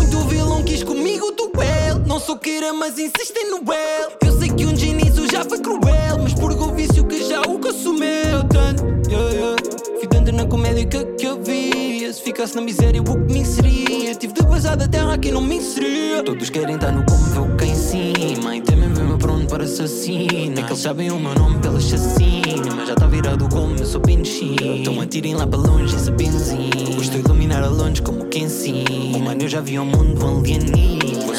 Sou 2.36 2.38
queira, 2.38 2.72
mas 2.72 2.98
insistem 2.98 3.50
no 3.50 3.56
well. 3.56 4.12
Eu 4.22 4.38
sei 4.38 4.50
que 4.50 4.66
um 4.66 4.72
nisso 4.72 5.26
já 5.30 5.44
foi 5.44 5.58
cruel. 5.58 6.18
Mas 6.22 6.34
por 6.34 6.52
o 6.52 6.74
vício 6.74 7.04
que 7.04 7.26
já 7.26 7.40
o 7.40 7.58
consumiu 7.58 8.44
tanto. 8.50 8.84
Yeah, 9.10 9.30
yeah. 9.32 9.56
Fui 9.98 10.06
tanto 10.06 10.32
na 10.32 10.44
comédia 10.46 10.84
que, 10.84 11.04
que 11.04 11.26
eu 11.26 11.42
via. 11.42 12.12
Se 12.12 12.22
ficasse 12.22 12.54
na 12.54 12.60
miséria, 12.60 13.00
o 13.00 13.04
que 13.04 13.32
me 13.32 13.40
inseria? 13.40 14.14
Tive 14.14 14.34
de 14.34 14.42
vazar 14.42 14.76
da 14.76 14.86
terra 14.86 15.16
que 15.16 15.30
não 15.30 15.40
me 15.40 15.56
inseria. 15.56 16.22
Todos 16.22 16.50
querem 16.50 16.74
estar 16.74 16.92
no 16.92 17.04
como 17.06 17.24
vê 17.24 17.38
o 17.38 17.56
que 17.56 17.64
em 17.64 17.74
cima. 17.74 18.56
E 18.56 18.60
temem 18.60 18.92
ver-me 18.92 19.18
pronto 19.18 19.46
para 19.46 19.64
assassino. 19.64 20.58
É 20.58 20.62
que 20.62 20.72
eles 20.72 20.78
sabem 20.78 21.10
o 21.10 21.18
meu 21.18 21.34
nome 21.34 21.58
pela 21.60 21.80
chacina. 21.80 22.74
Mas 22.76 22.88
já 22.88 22.94
está 22.94 23.06
virado 23.06 23.48
como 23.48 23.76
eu 23.76 23.86
sou 23.86 24.00
pinchino. 24.00 24.76
Então 24.76 25.00
atirem 25.00 25.34
lá 25.34 25.46
para 25.46 25.58
longe 25.58 25.94
essa 25.94 26.10
benzina. 26.10 27.00
Estou 27.00 27.16
a 27.16 27.20
iluminar 27.20 27.62
a 27.62 27.68
longe 27.68 28.02
como 28.02 28.26
quem 28.26 28.48
sim. 28.48 28.84
Oh, 29.14 29.18
mano, 29.20 29.42
eu 29.42 29.48
já 29.48 29.60
vi 29.60 29.78
o 29.78 29.84
mundo 29.84 30.26
alienígena. 30.26 30.95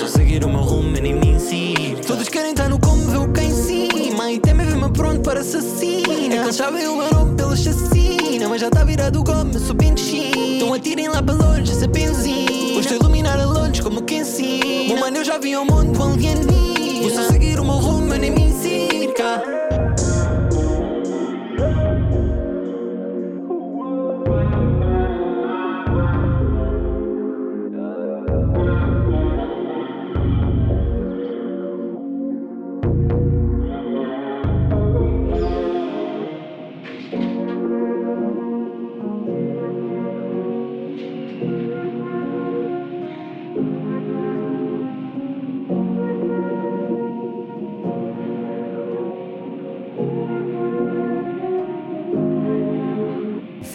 Vou 0.08 0.16
seguir 0.16 0.46
o 0.46 0.48
meu 0.48 0.62
rumo 0.62 0.90
nem 0.90 1.14
me 1.14 1.32
insiro. 1.32 2.00
Todos 2.08 2.30
querem 2.30 2.52
estar 2.52 2.70
no 2.70 2.80
como 2.80 3.12
vê 3.12 3.18
o 3.18 3.28
que 3.28 3.42
em 3.42 3.52
cima. 3.52 4.32
E 4.32 4.40
temem 4.40 4.66
ver-me 4.66 4.90
pronto 4.90 5.20
para 5.20 5.42
assassino. 5.42 6.10
É 6.10 6.38
eles 6.38 6.56
sabem 6.56 6.88
o 6.88 6.96
meu 6.96 7.12
nome 7.12 7.36
pela 7.36 7.58
chacina. 7.58 8.48
Mas 8.48 8.62
já 8.62 8.68
está 8.68 8.86
virado 8.86 9.22
como 9.22 9.52
eu 9.54 9.60
sou 9.60 9.76
pinchino. 9.76 10.38
Então 10.38 10.74
atirem 10.74 11.10
lá 11.10 11.22
para 11.22 11.36
longe 11.36 11.74
essa 11.74 11.88
benzina. 11.88 12.80
Estou 12.80 12.94
a 12.94 13.00
iluminar 13.02 13.38
a 13.38 13.46
longe 13.46 13.82
como 13.82 14.02
quem 14.02 14.24
sim. 14.24 14.94
Oh, 14.94 14.98
mano, 14.98 15.18
eu 15.18 15.26
já 15.26 15.38
vi 15.38 15.58
o 15.58 15.66
mundo 15.66 16.02
alienígena. 16.02 17.02
Vou 17.02 17.10
só 17.10 17.24
seguir 17.30 17.60
o 17.60 17.66
meu 17.66 17.76
rumo 17.76 18.16
nem 18.16 18.32
me 18.32 18.44
insiro. 18.44 19.14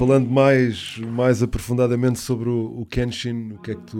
Falando 0.02 0.28
mais, 0.28 0.98
mais 0.98 1.44
aprofundadamente 1.44 2.18
sobre 2.18 2.48
o, 2.48 2.80
o 2.80 2.86
Kenshin, 2.86 3.52
o 3.52 3.58
que 3.58 3.70
é 3.70 3.74
que 3.76 3.82
tu, 3.82 3.98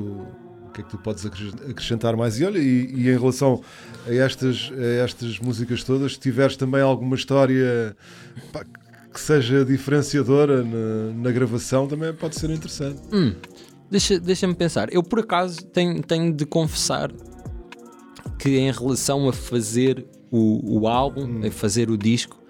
o 0.66 0.71
que 0.73 0.80
é 0.80 0.85
que 0.85 0.90
tu 0.90 0.99
podes 0.99 1.25
acres- 1.25 1.54
acrescentar 1.71 2.16
mais? 2.16 2.40
E 2.40 2.44
olha, 2.44 2.59
e, 2.59 2.92
e 2.92 3.09
em 3.09 3.16
relação 3.16 3.61
a 4.04 4.12
estas, 4.12 4.73
a 4.76 5.04
estas 5.04 5.38
músicas 5.38 5.85
todas, 5.85 6.14
se 6.14 6.18
tiveres 6.18 6.56
também 6.56 6.80
alguma 6.80 7.14
história 7.14 7.97
pá, 8.52 8.64
que 9.14 9.21
seja 9.21 9.64
diferenciadora 9.64 10.64
na, 10.64 11.12
na 11.14 11.30
gravação, 11.30 11.87
também 11.87 12.12
pode 12.12 12.35
ser 12.35 12.50
interessante. 12.50 13.00
Hum, 13.12 13.32
deixa- 13.88 14.18
Deixa-me 14.18 14.56
pensar. 14.56 14.92
Eu, 14.92 15.04
por 15.04 15.21
acaso, 15.21 15.64
tenho, 15.66 16.02
tenho 16.02 16.32
de 16.35 16.44
confessar 16.44 17.12
que, 18.40 18.56
em 18.59 18.73
relação 18.73 19.28
a 19.28 19.32
fazer 19.32 20.04
o, 20.32 20.80
o 20.80 20.88
álbum, 20.88 21.47
a 21.47 21.50
fazer 21.52 21.88
o 21.90 21.97
disco, 21.97 22.41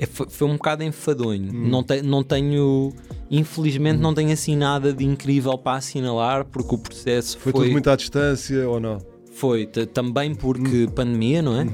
é, 0.00 0.06
foi, 0.06 0.26
foi 0.30 0.48
um 0.48 0.54
bocado 0.54 0.82
enfadonho. 0.82 1.52
Não, 1.52 1.82
te- 1.84 2.00
não 2.00 2.22
tenho, 2.24 2.90
infelizmente, 3.30 3.98
não 4.00 4.14
tenho 4.14 4.32
assim 4.32 4.56
nada 4.56 4.92
de 4.94 5.04
incrível 5.04 5.56
para 5.58 5.76
assinalar, 5.76 6.46
porque 6.46 6.74
o 6.74 6.78
processo 6.78 7.38
Foi, 7.38 7.52
foi. 7.52 7.62
tudo 7.64 7.72
muito 7.72 7.90
à 7.90 7.94
distância 7.96 8.66
ou 8.66 8.80
não? 8.80 8.96
Foi 9.34 9.66
também 9.66 10.34
porque 10.34 10.88
pandemia, 10.94 11.42
não 11.42 11.60
é? 11.60 11.66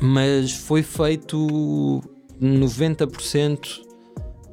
Mas 0.00 0.52
foi 0.52 0.82
feito 0.82 2.02
90% 2.40 3.80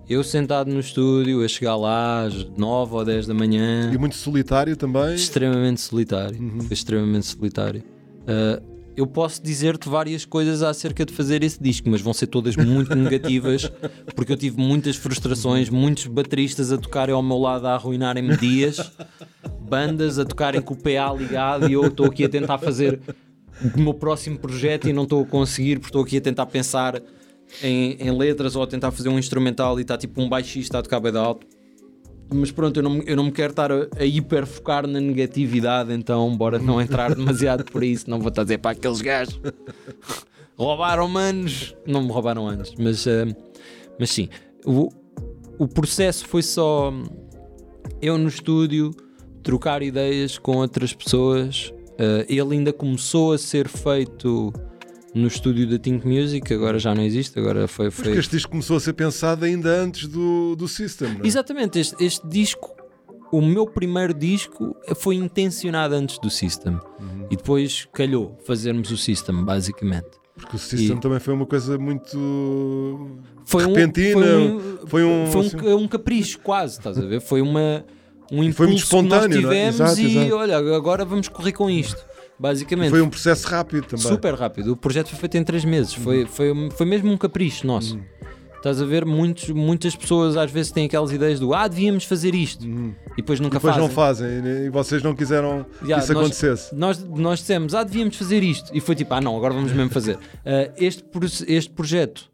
eu 0.09 0.23
sentado 0.23 0.71
no 0.71 0.79
estúdio, 0.79 1.43
a 1.43 1.47
chegar 1.49 1.75
lá 1.75 2.23
às 2.23 2.45
9 2.57 2.95
ou 2.95 3.03
10 3.03 3.27
da 3.27 3.33
manhã. 3.33 3.91
E 3.93 3.97
muito 3.97 4.15
solitário 4.15 4.77
também. 4.77 5.13
Extremamente 5.13 5.81
solitário. 5.81 6.37
Foi 6.61 6.73
extremamente 6.73 7.25
solitário. 7.25 7.83
Uh, 8.21 8.76
eu 8.97 9.05
posso 9.05 9.43
dizer-te 9.43 9.87
várias 9.87 10.25
coisas 10.25 10.63
acerca 10.63 11.05
de 11.05 11.13
fazer 11.13 11.43
esse 11.43 11.61
disco, 11.61 11.87
mas 11.87 12.01
vão 12.01 12.13
ser 12.13 12.25
todas 12.25 12.55
muito 12.55 12.95
negativas, 12.95 13.71
porque 14.15 14.31
eu 14.31 14.35
tive 14.35 14.59
muitas 14.59 14.95
frustrações, 14.95 15.69
muitos 15.69 16.07
bateristas 16.07 16.71
a 16.71 16.79
tocarem 16.79 17.13
ao 17.13 17.21
meu 17.21 17.37
lado 17.37 17.67
a 17.67 17.75
arruinarem-me 17.75 18.35
dias, 18.37 18.91
bandas 19.61 20.17
a 20.17 20.25
tocarem 20.25 20.61
com 20.61 20.73
o 20.73 20.77
PA 20.77 21.13
ligado 21.15 21.69
e 21.69 21.73
eu 21.73 21.85
estou 21.85 22.07
aqui 22.07 22.25
a 22.25 22.29
tentar 22.29 22.57
fazer 22.57 22.99
o 23.75 23.79
meu 23.79 23.93
próximo 23.93 24.39
projeto 24.39 24.89
e 24.89 24.93
não 24.93 25.03
estou 25.03 25.21
a 25.21 25.25
conseguir, 25.27 25.75
porque 25.75 25.89
estou 25.89 26.01
aqui 26.01 26.17
a 26.17 26.21
tentar 26.21 26.47
pensar 26.47 26.99
em, 27.61 27.97
em 27.99 28.11
letras 28.11 28.55
ou 28.55 28.63
a 28.63 28.67
tentar 28.67 28.89
fazer 28.89 29.09
um 29.09 29.19
instrumental 29.19 29.77
e 29.77 29.83
está 29.83 29.95
tipo 29.95 30.19
um 30.19 30.27
baixista 30.27 30.79
a 30.79 30.81
tocar 30.81 30.99
bem 30.99 31.15
alto. 31.15 31.45
Mas 32.29 32.51
pronto, 32.51 32.77
eu 32.77 32.83
não, 32.83 32.97
eu 33.03 33.15
não 33.15 33.25
me 33.25 33.31
quero 33.31 33.51
estar 33.51 33.71
a, 33.71 33.87
a 33.97 34.05
hiperfocar 34.05 34.85
na 34.85 34.99
negatividade, 34.99 35.93
então 35.93 36.35
bora 36.35 36.59
não 36.59 36.81
entrar 36.81 37.15
demasiado 37.15 37.63
por 37.63 37.83
isso, 37.83 38.09
não 38.09 38.19
vou 38.19 38.29
estar 38.29 38.41
a 38.41 38.45
dizer 38.45 38.57
para 38.57 38.71
aqueles 38.71 39.01
gajos. 39.01 39.39
Roubaram 40.57 41.15
anos. 41.17 41.75
Não 41.85 42.01
me 42.01 42.11
roubaram 42.11 42.47
anos, 42.47 42.73
mas, 42.77 43.05
eh, 43.05 43.25
mas 43.99 44.09
sim. 44.09 44.27
O, 44.65 44.89
o 45.57 45.67
processo 45.67 46.27
foi 46.27 46.41
só 46.41 46.91
eu 48.01 48.17
no 48.17 48.27
estúdio 48.27 48.91
trocar 49.43 49.81
ideias 49.81 50.37
com 50.37 50.57
outras 50.57 50.93
pessoas. 50.93 51.71
Eh, 51.97 52.25
ele 52.27 52.55
ainda 52.55 52.73
começou 52.73 53.33
a 53.33 53.37
ser 53.37 53.67
feito 53.67 54.51
no 55.13 55.27
estúdio 55.27 55.67
da 55.67 55.79
Think 55.79 56.05
Music, 56.07 56.53
agora 56.53 56.77
já 56.77 56.93
não 56.93 57.03
existe, 57.03 57.37
agora 57.39 57.67
foi 57.67 57.89
Porque 57.89 58.03
feito. 58.03 58.19
este 58.19 58.31
disco 58.35 58.51
começou 58.51 58.77
a 58.77 58.79
ser 58.79 58.93
pensado 58.93 59.45
ainda 59.45 59.69
antes 59.69 60.07
do, 60.07 60.55
do 60.55 60.67
System, 60.67 61.13
não 61.15 61.23
é? 61.23 61.27
Exatamente, 61.27 61.79
este, 61.79 62.03
este 62.03 62.27
disco, 62.27 62.75
o 63.31 63.41
meu 63.41 63.65
primeiro 63.65 64.13
disco 64.13 64.75
foi 64.95 65.15
intencionado 65.15 65.95
antes 65.95 66.19
do 66.19 66.29
System 66.29 66.73
Uhum. 66.99 67.27
e 67.31 67.35
depois 67.35 67.87
calhou 67.93 68.37
fazermos 68.45 68.91
o 68.91 68.97
System, 68.97 69.43
basicamente. 69.43 70.07
Porque 70.35 70.55
o 70.55 70.59
System 70.59 70.97
E- 70.97 70.99
também 70.99 71.19
foi 71.19 71.33
uma 71.33 71.45
coisa 71.47 71.77
muito 71.79 73.17
Foi 73.45 73.65
um, 73.65 73.73
repentina. 73.73 74.13
foi 74.21 74.23
um, 74.37 74.59
foi 74.87 75.03
um, 75.03 75.27
foi 75.31 75.41
um, 75.41 75.45
assim, 75.47 75.57
ca- 75.57 75.75
um 75.75 75.87
capricho, 75.87 76.39
quase, 76.39 76.77
estás 76.77 76.97
a 76.97 77.01
ver? 77.01 77.21
Foi 77.21 77.41
uma, 77.41 77.83
um 78.31 78.43
impulso 78.43 78.53
foi 78.53 78.67
muito 78.67 78.79
espontâneo, 78.83 79.37
que 79.39 79.43
não 79.45 79.51
é? 79.51 79.71
nós 79.71 79.75
tivemos 79.75 79.99
Exato, 79.99 80.01
e 80.01 80.17
exato. 80.25 80.35
olha, 80.35 80.57
agora 80.75 81.03
vamos 81.05 81.27
correr 81.27 81.53
com 81.53 81.69
isto. 81.69 82.05
Basicamente, 82.39 82.89
foi 82.91 83.01
um 83.01 83.09
processo 83.09 83.47
rápido 83.47 83.85
também. 83.87 84.05
super 84.05 84.33
rápido. 84.35 84.71
O 84.73 84.77
projeto 84.77 85.09
foi 85.09 85.19
feito 85.19 85.37
em 85.37 85.43
três 85.43 85.65
meses. 85.65 85.93
Foi, 85.93 86.21
Uhum. 86.23 86.27
foi, 86.27 86.69
foi 86.71 86.85
mesmo 86.85 87.11
um 87.11 87.17
capricho 87.17 87.65
nosso. 87.65 87.99
Estás 88.57 88.81
a 88.81 88.85
ver? 88.85 89.05
Muitos, 89.05 89.49
muitas 89.49 89.95
pessoas 89.95 90.35
às 90.35 90.51
vezes 90.51 90.71
têm 90.71 90.85
aquelas 90.87 91.11
ideias 91.11 91.39
do 91.39 91.53
ah, 91.53 91.67
devíamos 91.67 92.03
fazer 92.03 92.33
isto 92.35 92.65
e 92.67 93.17
depois 93.17 93.39
nunca 93.39 93.55
Uhum. 93.57 93.59
Depois 93.59 93.75
fazem. 93.75 93.87
não 93.87 93.89
fazem 93.95 94.65
e 94.65 94.69
vocês 94.69 95.01
não 95.03 95.15
quiseram 95.15 95.65
Já, 95.83 95.95
que 95.97 96.03
isso 96.03 96.13
nós- 96.13 96.21
acontecesse. 96.23 96.75
Nós, 96.75 97.03
nós 97.03 97.39
dissemos, 97.39 97.73
ah, 97.75 97.83
devíamos 97.83 98.15
fazer 98.17 98.43
isto. 98.43 98.69
E 98.75 98.81
foi 98.81 98.93
tipo, 98.95 99.13
ah, 99.13 99.21
não, 99.21 99.35
agora 99.37 99.53
vamos 99.53 99.71
mesmo 99.71 99.91
fazer. 99.91 100.17
Ah, 100.45 100.71
este, 100.77 101.03
este 101.47 101.69
projeto 101.71 102.29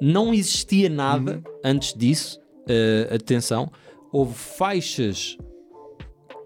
não 0.00 0.34
existia 0.34 0.88
nada 0.88 1.42
antes 1.64 1.94
disso. 1.94 2.40
Ah, 2.68 3.14
atenção, 3.14 3.70
houve 4.12 4.34
faixas 4.34 5.38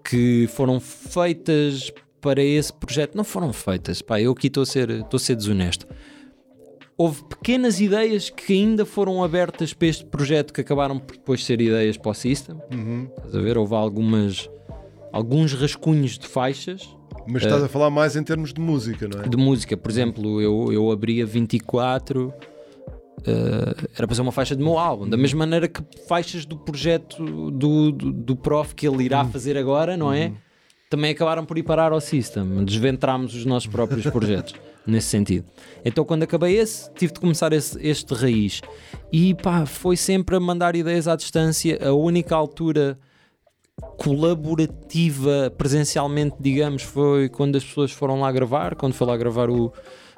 que 0.05 0.47
foram 0.55 0.79
feitas 0.81 1.91
para 2.21 2.43
esse 2.43 2.73
projeto. 2.73 3.15
Não 3.15 3.25
foram 3.25 3.53
feitas, 3.53 4.03
pá, 4.03 4.21
eu 4.21 4.33
aqui 4.33 4.49
estou 4.49 4.63
a 4.63 4.67
ser, 4.67 4.91
estou 4.91 5.17
a 5.17 5.21
ser 5.21 5.37
desonesto. 5.37 5.87
Houve 6.97 7.23
pequenas 7.25 7.81
ideias 7.81 8.29
que 8.29 8.53
ainda 8.53 8.85
foram 8.85 9.23
abertas 9.23 9.73
para 9.73 9.87
este 9.87 10.05
projeto 10.05 10.53
que 10.53 10.61
acabaram 10.61 10.99
por 10.99 11.17
depois 11.17 11.45
ser 11.45 11.61
ideias 11.61 11.97
para 11.97 12.11
o 12.11 12.15
System. 12.15 12.57
Estás 13.17 13.37
a 13.37 13.41
ver? 13.41 13.57
Houve 13.57 13.75
algumas, 13.75 14.51
alguns 15.13 15.53
rascunhos 15.53 16.19
de 16.19 16.27
faixas 16.27 16.89
Mas 17.25 17.45
estás 17.45 17.63
a 17.63 17.69
falar 17.69 17.89
mais 17.91 18.17
em 18.17 18.25
termos 18.25 18.53
de 18.53 18.61
música, 18.61 19.07
não 19.07 19.23
é? 19.23 19.29
de 19.29 19.37
música. 19.37 19.77
Por 19.77 19.91
exemplo, 19.91 20.43
eu, 20.43 20.73
eu 20.73 20.91
abria 20.91 21.25
24, 21.25 22.35
eh, 23.25 23.75
era 23.95 24.07
para 24.07 24.09
fazer 24.09 24.23
uma 24.23 24.33
faixa 24.33 24.55
do 24.55 24.65
meu 24.65 24.79
álbum. 24.79 25.09
Da 25.09 25.17
mesma 25.17 25.41
maneira 25.41 25.69
que 25.69 25.83
faixas 26.07 26.45
do 26.45 26.57
projeto 26.57 27.23
do, 27.25 27.93
do, 27.93 28.13
do 28.13 28.37
prof 28.37 28.75
que 28.75 28.87
ele 28.87 29.05
irá 29.05 29.25
fazer 29.25 29.57
agora, 29.57 29.97
não 29.97 30.13
é? 30.13 30.33
Também 30.91 31.11
acabaram 31.13 31.45
por 31.45 31.59
ir 31.59 31.63
parar 31.63 31.93
ao 31.93 32.01
System. 32.01 32.65
Desventramos 32.65 33.35
os 33.35 33.45
nossos 33.45 33.69
próprios 33.69 34.05
projetos, 34.11 34.55
nesse 34.87 35.09
sentido. 35.09 35.45
Então, 35.85 36.05
quando 36.05 36.23
acabei 36.23 36.57
esse, 36.57 36.91
tive 36.95 37.13
de 37.13 37.21
começar 37.21 37.53
esse- 37.53 37.79
este 37.87 38.15
raiz. 38.15 38.63
E 39.13 39.35
pá, 39.35 39.67
foi 39.67 39.97
sempre 39.97 40.37
a 40.37 40.41
mandar 40.41 40.75
ideias 40.75 41.07
à 41.07 41.15
distância. 41.15 41.79
A 41.87 41.93
única 41.93 42.35
altura 42.35 42.99
colaborativa 43.99 45.53
presencialmente, 45.57 46.37
digamos, 46.41 46.83
foi 46.83 47.29
quando 47.29 47.57
as 47.57 47.65
pessoas 47.65 47.93
foram 47.93 48.21
lá 48.21 48.33
gravar, 48.33 48.75
quando 48.75 48.93
foi 48.95 49.07
lá 49.07 49.17
gravar 49.17 49.51
o, 49.51 49.73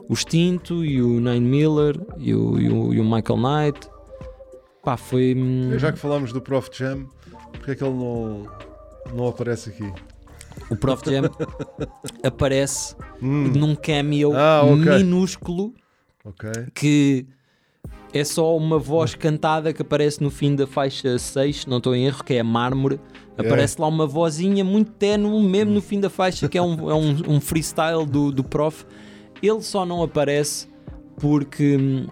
o 0.08 0.12
Extinto 0.14 0.84
e 0.84 1.02
o 1.02 1.20
Nine 1.20 1.40
Miller 1.40 2.00
e 2.16 2.34
o, 2.34 2.58
e 2.60 2.68
o, 2.70 2.94
e 2.94 3.00
o 3.00 3.04
Michael 3.04 3.38
Knight. 3.38 3.88
Pá, 4.84 4.96
foi. 4.96 5.34
hum, 5.36 5.78
Já 5.78 5.92
que 5.92 5.98
falámos 5.98 6.32
do 6.32 6.40
Prof 6.40 6.70
Jam, 6.72 7.06
porque 7.52 7.72
é 7.72 7.74
que 7.74 7.84
ele 7.84 7.92
não, 7.94 8.46
não 9.14 9.28
aparece 9.28 9.70
aqui? 9.70 9.92
O 10.68 10.76
Prof 10.76 11.02
Jam 11.08 11.30
aparece 12.22 12.94
num 13.20 13.74
cameo 13.74 14.30
Hum. 14.32 14.36
Ah, 14.36 14.62
ok. 14.64 14.98
minúsculo 14.98 15.74
Ok. 16.24 16.50
que 16.74 17.26
é 18.12 18.24
só 18.24 18.56
uma 18.56 18.78
voz 18.78 19.14
cantada 19.14 19.72
que 19.72 19.82
aparece 19.82 20.22
no 20.22 20.30
fim 20.30 20.54
da 20.56 20.66
faixa 20.66 21.16
6, 21.16 21.62
se 21.62 21.68
não 21.68 21.78
estou 21.78 21.94
em 21.94 22.06
erro, 22.06 22.24
que 22.24 22.34
é 22.34 22.40
a 22.40 22.44
mármore. 22.44 23.00
Aparece 23.38 23.80
lá 23.80 23.86
uma 23.86 24.06
vozinha 24.06 24.64
muito 24.64 24.90
ténue, 24.92 25.42
mesmo 25.42 25.72
no 25.72 25.80
fim 25.80 26.00
da 26.00 26.10
faixa, 26.10 26.48
que 26.48 26.58
é 26.58 26.62
um, 26.62 26.90
é 26.90 26.94
um, 26.94 27.36
um 27.36 27.40
freestyle 27.40 28.04
do, 28.04 28.32
do 28.32 28.42
prof. 28.44 28.84
Ele 29.42 29.62
só 29.62 29.86
não 29.86 30.02
aparece 30.02 30.68
porque 31.16 31.76
hum, 31.76 32.06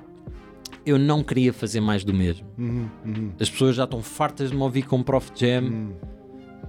eu 0.86 0.98
não 0.98 1.22
queria 1.22 1.52
fazer 1.52 1.80
mais 1.80 2.04
do 2.04 2.14
mesmo. 2.14 2.46
Uhum, 2.56 2.88
uhum. 3.04 3.32
As 3.38 3.50
pessoas 3.50 3.74
já 3.76 3.84
estão 3.84 4.00
fartas 4.02 4.50
de 4.50 4.56
me 4.56 4.62
ouvir 4.62 4.82
com 4.82 5.02
Prof 5.02 5.30
Jam. 5.34 5.64
Hum. 5.64 5.92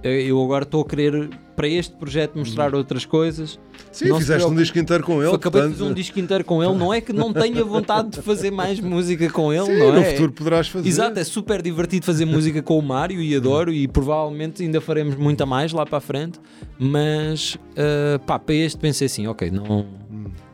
Eu 0.02 0.42
agora 0.42 0.64
estou 0.64 0.80
a 0.80 0.84
querer, 0.84 1.28
para 1.54 1.68
este 1.68 1.94
projeto, 1.94 2.38
mostrar 2.38 2.74
outras 2.74 3.04
coisas. 3.04 3.58
Sim, 3.92 4.08
Não 4.08 4.18
fizeste 4.18 4.48
um 4.48 4.54
disco 4.54 4.78
inteiro 4.78 5.04
com 5.04 5.22
ele. 5.22 5.34
Acabei 5.34 5.62
de 5.62 5.68
portanto, 5.68 5.78
fazer 5.78 5.90
um 5.90 5.94
disco 5.94 6.18
inteiro 6.18 6.44
com 6.44 6.62
ele. 6.62 6.74
Não 6.74 6.94
é 6.94 7.00
que 7.00 7.12
não 7.12 7.32
tenha 7.32 7.62
vontade 7.64 8.10
de 8.10 8.22
fazer 8.22 8.50
mais 8.50 8.78
música 8.80 9.28
com 9.30 9.52
ele, 9.52 9.66
Sim, 9.66 9.78
não 9.78 9.92
no 9.92 10.00
é? 10.00 10.12
futuro 10.12 10.32
poderás 10.32 10.68
fazer. 10.68 10.88
Exato, 10.88 11.18
é 11.18 11.24
super 11.24 11.60
divertido 11.60 12.06
fazer 12.06 12.24
música 12.24 12.62
com 12.62 12.78
o 12.78 12.82
Mário 12.82 13.20
e 13.20 13.34
adoro 13.36 13.72
e 13.72 13.86
provavelmente 13.86 14.62
ainda 14.62 14.80
faremos 14.80 15.16
muita 15.16 15.44
mais 15.44 15.72
lá 15.72 15.84
para 15.84 15.98
a 15.98 16.00
frente. 16.00 16.40
Mas 16.78 17.58
ah, 17.76 18.18
pá, 18.20 18.38
para 18.38 18.54
este 18.54 18.78
pensei 18.78 19.06
assim, 19.06 19.26
ok, 19.26 19.50
não 19.50 19.86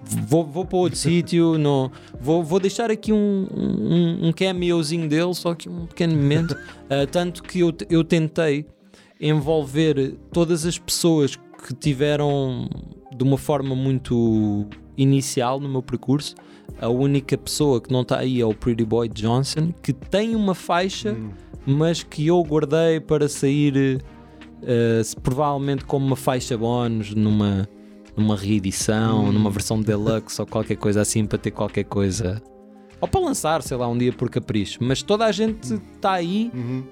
vou, 0.02 0.44
vou 0.44 0.64
para 0.64 0.78
outro 0.78 0.98
sítio, 0.98 1.58
não 1.58 1.90
vou, 2.20 2.42
vou 2.42 2.58
deixar 2.58 2.90
aqui 2.90 3.12
um, 3.12 3.46
um, 3.54 4.28
um 4.28 4.32
cameozinho 4.32 5.08
dele, 5.08 5.34
só 5.34 5.54
que 5.54 5.68
um 5.68 5.86
pequeno 5.86 6.16
momento. 6.16 6.56
Ah, 6.90 7.06
tanto 7.10 7.42
que 7.42 7.60
eu, 7.60 7.72
eu 7.88 8.02
tentei 8.02 8.66
envolver 9.20 10.14
todas 10.32 10.64
as 10.66 10.78
pessoas 10.78 11.37
que 11.66 11.75
tiveram 11.75 12.68
de 13.16 13.23
uma 13.25 13.38
forma 13.38 13.75
muito 13.75 14.66
inicial 14.96 15.58
no 15.61 15.68
meu 15.68 15.82
percurso. 15.82 16.35
A 16.80 16.88
única 16.88 17.37
pessoa 17.38 17.80
que 17.80 17.90
não 17.92 18.02
está 18.02 18.18
aí 18.18 18.40
é 18.40 18.44
o 18.46 18.52
Pretty 18.54 18.85
Boy 18.85 19.08
Johnson, 19.08 19.73
que 19.82 19.92
tem 19.92 20.35
uma 20.35 20.54
faixa, 20.54 21.16
mas 21.66 22.02
que 22.02 22.26
eu 22.26 22.42
guardei 22.42 23.00
para 23.00 23.28
sair 23.28 24.02
se- 25.02 25.16
provavelmente 25.16 25.85
como 25.85 26.04
uma 26.06 26.16
faixa 26.16 26.56
bónus 26.58 27.14
numa, 27.14 27.68
numa 28.16 28.37
reedição, 28.37 29.32
numa 29.32 29.50
versão 29.50 29.80
deluxe 29.80 30.40
ou 30.40 30.46
qualquer 30.46 30.76
coisa 30.76 31.00
assim 31.00 31.25
para 31.25 31.38
ter 31.38 31.50
qualquer 31.52 31.85
coisa. 31.85 32.42
Ou 33.00 33.08
para 33.08 33.20
lançar, 33.20 33.62
sei 33.62 33.76
lá, 33.76 33.88
um 33.88 33.96
dia 33.96 34.12
por 34.12 34.29
capricho. 34.31 34.79
Mas 34.83 35.02
toda 35.02 35.24
a 35.26 35.33
gente 35.33 35.74
está 35.94 36.12
aí, 36.12 36.50
Uhum. 36.55 36.85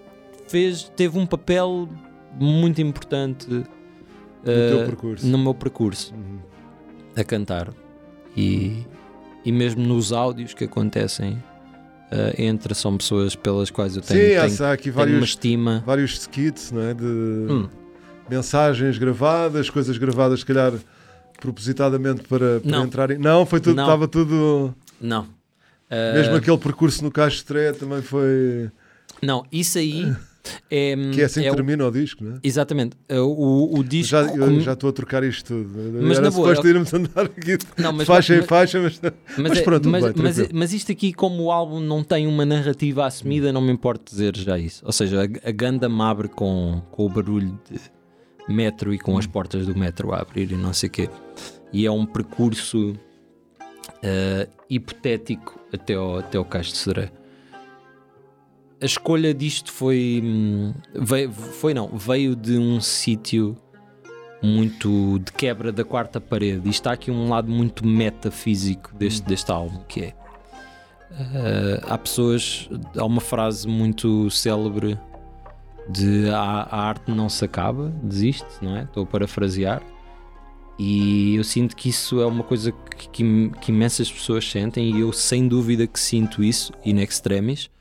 fez, 0.47 0.85
teve 0.97 1.19
um 1.19 1.27
papel 1.27 1.89
muito 2.39 2.81
importante 2.81 3.49
No 3.51 3.65
eh, 4.47 4.85
percurso. 4.87 5.27
no 5.27 5.39
meu 5.39 5.55
percurso 5.55 6.15
Uhum. 6.15 6.39
a 7.17 7.25
cantar 7.25 7.71
e, 8.37 8.85
e 9.45 9.53
mesmo 9.53 9.83
nos 9.87 10.13
áudios 10.13 10.53
que 10.55 10.65
acontecem 10.65 11.43
eh, 12.11 12.35
entre 12.45 12.75
são 12.75 12.97
pessoas 12.97 13.35
pelas 13.37 13.71
quais 13.71 13.97
eu 13.97 14.03
tenho, 14.03 14.21
Sim, 14.21 14.27
tenho, 14.57 14.65
há, 14.67 14.71
há 14.71 14.73
aqui 14.73 14.85
tenho 14.85 14.95
uma 14.97 15.05
vários, 15.07 15.29
estima. 15.31 15.83
vários 15.87 16.13
skits, 16.19 16.71
não 16.73 16.83
é? 16.83 16.95
De 16.95 17.05
Hum. 17.05 17.69
mensagens 18.29 18.99
gravadas, 18.99 19.71
coisas 19.71 19.97
gravadas, 19.99 20.41
se 20.41 20.47
calhar 20.47 20.73
propositadamente 21.41 22.23
para, 22.23 22.61
para 22.61 22.71
Não. 22.71 22.85
entrarem. 22.85 23.19
Não, 23.19 23.45
foi 23.47 23.61
tudo, 23.61 23.77
Não. 23.77 23.85
estava 23.85 24.09
tudo. 24.09 24.75
Não. 25.01 25.27
Eh, 25.91 26.15
Mesmo 26.15 26.37
aquele 26.37 26.57
percurso 26.59 27.05
no 27.05 27.13
Estreia 27.29 27.73
também 27.75 28.01
foi. 28.03 28.71
Não, 29.23 29.45
isso 29.53 29.79
aí 29.79 30.15
é. 30.71 30.95
Que 31.13 31.23
é 31.23 31.25
assim 31.25 31.41
que 31.43 31.47
é 31.47 31.53
o- 31.53 31.55
termina 31.55 31.87
o 31.87 31.91
disco, 31.91 32.23
não 32.25 32.37
é? 32.37 32.39
Exatamente. 32.43 32.97
Eh, 33.09 33.19
O, 33.21 33.79
o 33.79 33.83
disco. 33.85 34.11
Já, 34.11 34.23
eu 34.23 34.47
com- 34.49 34.61
já 34.61 34.73
estou 34.75 34.91
a 34.91 34.93
trocar 34.93 35.23
isto 35.25 35.47
tudo. 35.47 35.71
Mas 36.03 36.19
Era 36.19 36.23
na 36.27 36.31
boa, 36.31 36.49
suposto 36.49 36.69
irmos 36.69 36.93
andar 36.95 37.25
aqui 37.25 37.59
Não, 37.79 37.93
mas- 37.93 38.07
faixa 38.07 38.35
em 38.35 38.39
mas- 38.39 38.47
faixa, 38.47 38.81
mas, 38.81 39.01
mas 39.39 39.59
é- 39.59 39.63
pronto, 39.63 39.89
mas, 39.89 40.05
bem, 40.05 40.13
mas, 40.17 40.53
mas 40.53 40.73
isto 40.73 40.93
aqui, 40.93 41.13
como 41.13 41.45
o 41.45 41.51
álbum 41.53 41.81
não 41.81 42.03
tem 42.05 42.27
uma 42.27 42.45
narrativa 42.45 43.07
assumida, 43.07 43.53
não 43.53 43.61
me 43.61 43.73
importa 43.73 44.05
dizer 44.11 44.37
já 44.37 44.59
isso. 44.59 44.85
Ou 44.85 44.93
seja, 44.93 45.23
a, 45.23 45.49
a 45.49 45.53
Ganda 45.53 45.89
me 45.89 46.03
abre 46.03 46.29
com, 46.29 46.83
com 46.91 47.07
o 47.07 47.09
barulho 47.09 47.59
de 47.71 47.81
metro 48.53 48.93
e 48.93 48.99
com 48.99 49.17
as 49.17 49.27
portas 49.27 49.67
do 49.67 49.75
metro 49.77 50.13
a 50.13 50.21
abrir 50.21 50.53
e 50.53 50.57
não 50.57 50.73
sei 50.75 50.89
o 50.89 50.93
quê. 50.93 51.09
E 51.73 51.87
é 51.87 51.91
um 51.91 52.05
percurso 52.07 52.95
eh, 54.03 54.49
hipotético 54.69 55.59
até 55.73 55.95
ao, 55.95 56.19
até 56.19 56.39
ao 56.39 56.45
Cais 56.45 56.67
de 56.67 56.77
Seré. 56.77 57.11
A 58.85 58.87
escolha 58.87 59.33
disto 59.33 59.73
foi, 59.73 60.21
hum, 60.23 60.75
veio, 60.95 61.33
foi 61.33 61.73
não, 61.73 61.89
veio 61.97 62.37
de 62.37 62.59
um 62.59 62.83
sítio 62.83 63.57
muito 64.43 65.19
de 65.21 65.33
quebra 65.33 65.73
da 65.73 65.83
quarta 65.83 66.21
parede. 66.21 66.69
E 66.69 66.71
está 66.71 66.93
aqui 66.93 67.11
um 67.11 67.31
lado 67.31 67.51
muito 67.51 67.87
metafísico 67.87 68.95
deste, 68.95 69.23
deste 69.23 69.51
álbum, 69.51 69.79
que 69.89 70.03
é 70.03 70.15
eh, 71.13 71.81
há 71.85 71.97
pessoas, 71.97 72.69
há 72.95 73.07
uma 73.07 73.23
frase 73.23 73.67
muito 73.67 74.31
célebre 74.31 74.99
de 75.89 76.29
a, 76.29 76.69
a 76.71 76.81
arte 76.83 77.11
não 77.11 77.31
se 77.31 77.43
acaba, 77.43 77.89
desiste, 78.03 78.45
não 78.61 78.77
é? 78.77 78.83
Estou 78.83 79.05
a 79.05 79.07
parafrasear. 79.07 79.83
E 80.79 81.37
eu 81.37 81.45
sinto 81.45 81.75
que 81.75 81.89
isso 81.89 82.21
é 82.21 82.27
uma 82.27 82.45
coisa 82.45 82.71
que, 82.71 83.09
que, 83.09 83.51
que 83.63 83.73
imensas 83.73 84.13
pessoas 84.13 84.47
sentem, 84.47 84.95
e 84.95 85.01
eu 85.01 85.11
sem 85.11 85.49
dúvida 85.49 85.87
que 85.87 85.99
sinto 85.99 86.45
isso, 86.45 86.71
in 86.85 86.99
extremis. 87.01 87.73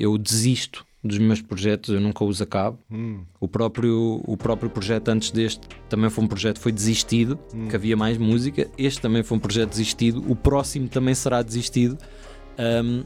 Eu 0.00 0.16
desisto 0.16 0.86
dos 1.04 1.18
meus 1.18 1.42
projetos, 1.42 1.90
eu 1.94 2.00
nunca 2.00 2.24
os 2.24 2.40
acabo. 2.40 2.78
Hum, 2.90 3.22
O 3.38 3.46
próprio, 3.46 4.22
o 4.24 4.34
próprio 4.34 4.70
projeto 4.70 5.08
antes 5.08 5.30
deste 5.30 5.60
também 5.90 6.08
foi 6.08 6.24
um 6.24 6.26
projeto 6.26 6.56
que 6.56 6.62
foi 6.62 6.72
desistido, 6.72 7.38
que 7.68 7.76
havia 7.76 7.96
mais 7.98 8.16
música. 8.16 8.66
Este 8.78 8.98
também 8.98 9.22
foi 9.22 9.36
um 9.36 9.40
projeto 9.40 9.68
desistido. 9.68 10.24
O 10.26 10.34
próximo 10.34 10.88
também 10.88 11.14
será 11.14 11.42
desistido. 11.42 11.98
Um, 12.58 13.04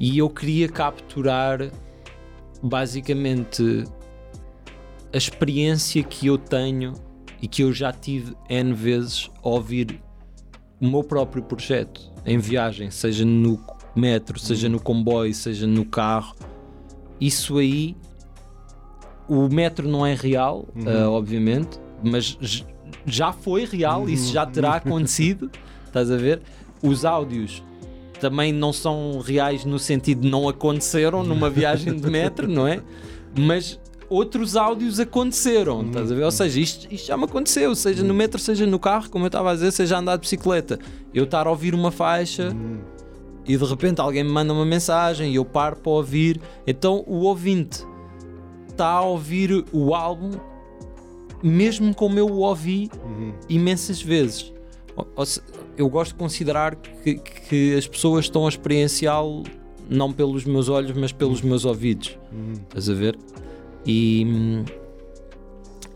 e 0.00 0.16
eu 0.16 0.30
queria 0.30 0.66
capturar 0.66 1.70
basicamente 2.62 3.84
a 5.12 5.16
experiência 5.16 6.02
que 6.02 6.26
eu 6.26 6.38
tenho 6.38 6.94
e 7.40 7.46
que 7.46 7.62
eu 7.62 7.72
já 7.72 7.92
tive 7.92 8.34
N 8.48 8.72
vezes 8.72 9.30
a 9.42 9.48
ouvir 9.48 10.00
o 10.80 10.88
meu 10.88 11.04
próprio 11.04 11.42
projeto 11.42 12.00
em 12.24 12.38
viagem, 12.38 12.90
seja 12.90 13.24
no 13.24 13.58
metro, 13.94 14.38
seja 14.38 14.68
no 14.68 14.80
comboio, 14.80 15.34
seja 15.34 15.66
no 15.66 15.84
carro. 15.84 16.34
Isso 17.20 17.58
aí, 17.58 17.96
o 19.28 19.48
metro 19.48 19.88
não 19.88 20.04
é 20.04 20.14
real, 20.14 20.66
ah, 20.86 21.08
obviamente, 21.10 21.78
mas 22.02 22.36
já 23.06 23.32
foi 23.32 23.64
real, 23.64 24.08
isso 24.08 24.32
já 24.32 24.44
terá 24.46 24.76
acontecido. 24.76 25.50
Estás 25.86 26.10
a 26.10 26.16
ver? 26.16 26.40
Os 26.82 27.04
áudios 27.04 27.62
também 28.18 28.52
não 28.52 28.72
são 28.72 29.18
reais 29.18 29.64
no 29.64 29.78
sentido 29.78 30.22
de 30.22 30.30
não 30.30 30.48
aconteceram 30.48 31.24
numa 31.24 31.50
viagem 31.50 31.96
de 31.96 32.08
metro, 32.08 32.48
não 32.48 32.66
é? 32.66 32.80
Mas 33.36 33.80
outros 34.08 34.56
áudios 34.56 35.00
aconteceram, 35.00 35.86
estás 35.86 36.12
a 36.12 36.14
ver? 36.14 36.24
Ou 36.24 36.30
seja, 36.30 36.60
isto, 36.60 36.86
isto 36.92 37.06
já 37.06 37.16
me 37.16 37.24
aconteceu, 37.24 37.74
seja 37.74 38.04
no 38.04 38.14
metro, 38.14 38.38
seja 38.38 38.66
no 38.66 38.78
carro, 38.78 39.10
como 39.10 39.24
eu 39.24 39.28
estava 39.28 39.50
a 39.50 39.54
dizer, 39.54 39.72
seja 39.72 39.96
a 39.96 40.00
andar 40.00 40.16
de 40.16 40.20
bicicleta. 40.20 40.78
Eu 41.12 41.24
estar 41.24 41.46
a 41.46 41.50
ouvir 41.50 41.74
uma 41.74 41.90
faixa 41.90 42.54
e 43.46 43.56
de 43.56 43.64
repente 43.64 44.00
alguém 44.00 44.24
me 44.24 44.30
manda 44.30 44.52
uma 44.52 44.64
mensagem 44.64 45.32
e 45.32 45.36
eu 45.36 45.44
paro 45.44 45.76
para 45.76 45.92
ouvir. 45.92 46.40
Então 46.66 47.04
o 47.06 47.22
ouvinte 47.22 47.84
está 48.68 48.88
a 48.88 49.02
ouvir 49.02 49.64
o 49.72 49.94
álbum 49.94 50.30
mesmo 51.42 51.94
como 51.94 52.18
eu 52.18 52.26
o 52.26 52.38
ouvi 52.38 52.88
imensas 53.48 54.00
vezes. 54.00 54.52
Eu 55.76 55.88
gosto 55.88 56.12
de 56.12 56.18
considerar 56.18 56.76
que, 56.76 57.16
que 57.16 57.74
as 57.74 57.86
pessoas 57.86 58.26
estão 58.26 58.46
a 58.46 58.48
experienciá-lo 58.48 59.42
não 59.88 60.12
pelos 60.12 60.44
meus 60.44 60.68
olhos, 60.68 60.96
mas 60.96 61.12
pelos 61.12 61.42
meus 61.42 61.64
ouvidos. 61.64 62.16
Estás 62.68 62.88
a 62.88 62.94
ver? 62.94 63.18
E, 63.84 64.64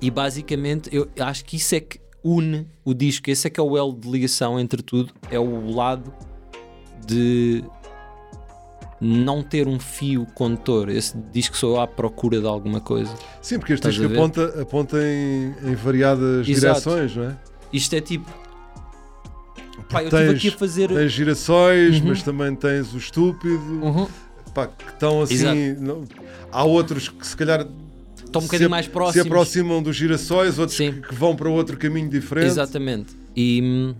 e 0.03 0.11
basicamente 0.11 0.91
eu 0.93 1.09
acho 1.21 1.45
que 1.45 1.57
isso 1.57 1.75
é 1.75 1.81
que 1.81 2.01
une 2.25 2.67
o 2.85 2.93
disco. 2.93 3.31
Esse 3.31 3.47
é 3.47 3.51
que 3.51 3.61
é 3.61 3.63
o 3.63 3.77
elo 3.77 3.93
de 3.93 4.11
ligação 4.11 4.59
entre 4.59 4.83
tudo. 4.83 5.13
É 5.31 5.39
o 5.39 5.71
lado 5.71 6.13
de 7.07 7.65
não 9.01 9.43
ter 9.43 9.69
um 9.69 9.79
fio 9.79 10.27
condutor. 10.35 10.89
Esse 10.89 11.17
disco 11.33 11.57
sou 11.57 11.75
eu 11.77 11.81
à 11.81 11.87
procura 11.87 12.41
de 12.41 12.47
alguma 12.47 12.81
coisa. 12.81 13.15
Sim, 13.43 13.59
porque 13.59 13.75
este 13.75 13.89
disco 13.89 14.07
aponta, 14.07 14.63
aponta 14.63 14.97
em, 14.99 15.55
em 15.71 15.75
variadas 15.75 16.49
Exato. 16.49 16.81
direções, 16.81 17.17
não 17.17 17.25
é? 17.25 17.37
Isto 17.73 17.95
é 17.95 18.01
tipo. 18.01 18.31
Pá, 19.91 20.03
eu 20.03 20.11
Tens- 20.11 20.31
aqui 20.31 20.49
a 20.49 20.53
fazer. 20.53 20.89
Tens 20.89 21.13
girassóis, 21.13 22.01
Uhum. 22.01 22.09
mas 22.09 22.23
também 22.23 22.55
tens 22.57 22.93
o 22.95 22.99
estúpido, 22.99 23.55
Uhum. 23.83 24.09
pá, 24.55 24.67
que 24.67 24.85
estão 24.91 25.21
assim. 25.23 25.75
Não- 25.75 26.05
há 26.51 26.65
outros 26.65 27.09
que 27.09 27.27
se 27.27 27.37
calhar 27.37 27.61
Estão 28.25 28.41
um 28.41 28.43
se, 28.43 28.47
bocadinho 28.49 28.71
mais 28.71 28.87
se 28.87 28.91
próximos. 28.91 29.27
aproximam 29.27 29.83
dos 29.83 29.95
girassóis, 29.95 30.59
outros 30.59 30.77
que, 30.79 30.91
que 30.91 31.15
vão 31.15 31.37
para 31.37 31.49
outro 31.51 31.77
caminho 31.77 32.09
diferente. 32.09 32.47
Exatamente. 32.47 33.15
E 33.37 33.61
hum, 33.63 33.95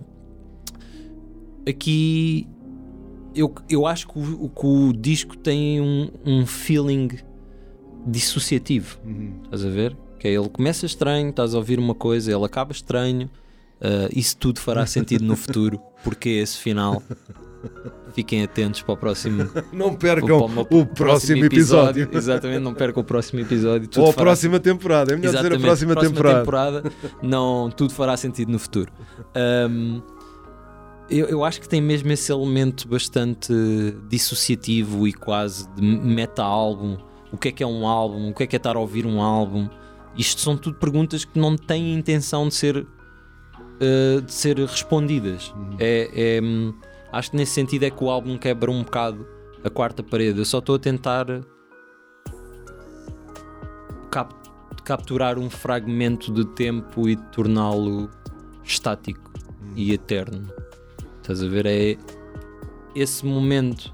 aqui 1.69 2.47
eu, 3.37 3.53
eu 3.69 3.85
acho 3.85 4.07
que 4.07 4.17
o, 4.19 4.49
que 4.49 4.65
o 4.65 4.91
disco 4.93 5.37
tem 5.37 5.79
um, 5.79 6.09
um 6.25 6.45
feeling 6.45 7.09
dissociativo. 8.05 8.97
Uhum. 9.05 9.33
Estás 9.43 9.65
a 9.65 9.69
ver? 9.69 9.95
Que 10.19 10.27
é 10.27 10.31
ele 10.33 10.49
começa 10.49 10.85
estranho, 10.85 11.29
estás 11.29 11.53
a 11.53 11.57
ouvir 11.57 11.77
uma 11.79 11.93
coisa, 11.93 12.31
ele 12.31 12.45
acaba 12.45 12.71
estranho. 12.71 13.29
ah, 13.81 14.09
isso 14.13 14.35
tudo 14.37 14.59
fará 14.59 14.85
sentido 14.85 15.23
no 15.23 15.35
futuro, 15.35 15.79
porque 16.03 16.29
esse 16.29 16.57
final. 16.57 17.01
Fiquem 18.13 18.43
atentos 18.43 18.81
para 18.81 18.93
o 18.93 18.97
próximo, 18.97 19.49
Não 19.73 19.93
percam 19.93 20.45
o 20.45 20.47
meu 20.47 20.67
o 20.69 20.85
próximo 20.85 21.43
episódio. 21.43 22.07
Exatamente, 22.11 22.59
não 22.59 22.73
percam 22.73 23.01
o 23.01 23.05
próximo 23.05 23.39
episódio. 23.41 23.89
Ou 23.97 24.09
a 24.09 24.13
fará 24.13 24.25
próxima 24.25 24.59
temporada. 24.59 25.13
É 25.13 25.15
melhor 25.17 25.33
dizer 25.35 25.51
a 25.51 25.55
Exatamente, 25.55 25.93
próxima, 25.95 25.95
temporada. 25.95 26.83
não, 27.21 27.69
tudo 27.69 27.93
fará 27.93 28.15
sentido 28.15 28.51
no 28.51 28.59
futuro. 28.59 28.91
Ahm, 29.35 30.01
eu, 31.09 31.27
eu 31.27 31.43
acho 31.43 31.61
que 31.61 31.69
tem 31.69 31.81
mesmo 31.81 32.11
esse 32.11 32.31
elemento 32.31 32.87
bastante 32.87 33.53
dissociativo 34.09 35.07
e 35.07 35.13
quase 35.13 35.67
de 35.75 35.81
meta-álbum. 35.81 36.97
O 37.31 37.37
que 37.37 37.49
é 37.49 37.51
que 37.51 37.63
é 37.63 37.67
um 37.67 37.87
álbum? 37.87 38.29
O 38.29 38.33
que 38.33 38.43
é 38.43 38.47
que 38.47 38.55
é 38.55 38.57
estar 38.57 38.75
a 38.75 38.79
ouvir 38.79 39.05
um 39.05 39.21
álbum? 39.21 39.67
Isto 40.17 40.41
são 40.41 40.57
tudo 40.57 40.77
perguntas 40.77 41.25
que 41.25 41.37
não 41.37 41.55
têm 41.55 41.93
intenção 41.93 42.47
de 42.47 42.55
ser, 42.55 42.87
ah, 43.81 44.21
de 44.21 44.33
ser 44.33 44.57
respondidas. 44.57 45.53
É, 45.79 46.37
é, 46.37 46.41
hum, 46.41 46.73
acho 47.11 47.31
que 47.31 47.37
nesse 47.37 47.53
sentido 47.53 47.83
é 47.83 47.89
que 47.89 48.03
o 48.03 48.09
álbum 48.09 48.37
quebra 48.37 48.71
um 48.71 48.83
bocado 48.83 49.27
a 49.63 49.69
quarta 49.69 50.01
parede. 50.01 50.39
Eu 50.39 50.45
só 50.45 50.59
estou 50.59 50.75
a 50.75 50.79
tentar 50.79 51.25
cap- 54.09 54.35
capturar 54.83 55.37
um 55.37 55.49
fragmento 55.49 56.31
de 56.31 56.45
tempo 56.45 57.07
e 57.07 57.15
torná-lo 57.31 58.09
estático 58.63 59.31
e 59.75 59.93
eterno. 59.93 60.47
Estás 61.27 61.43
a 61.43 61.47
ver? 61.49 61.65
É 61.65 61.97
esse 62.95 63.25
momento 63.25 63.93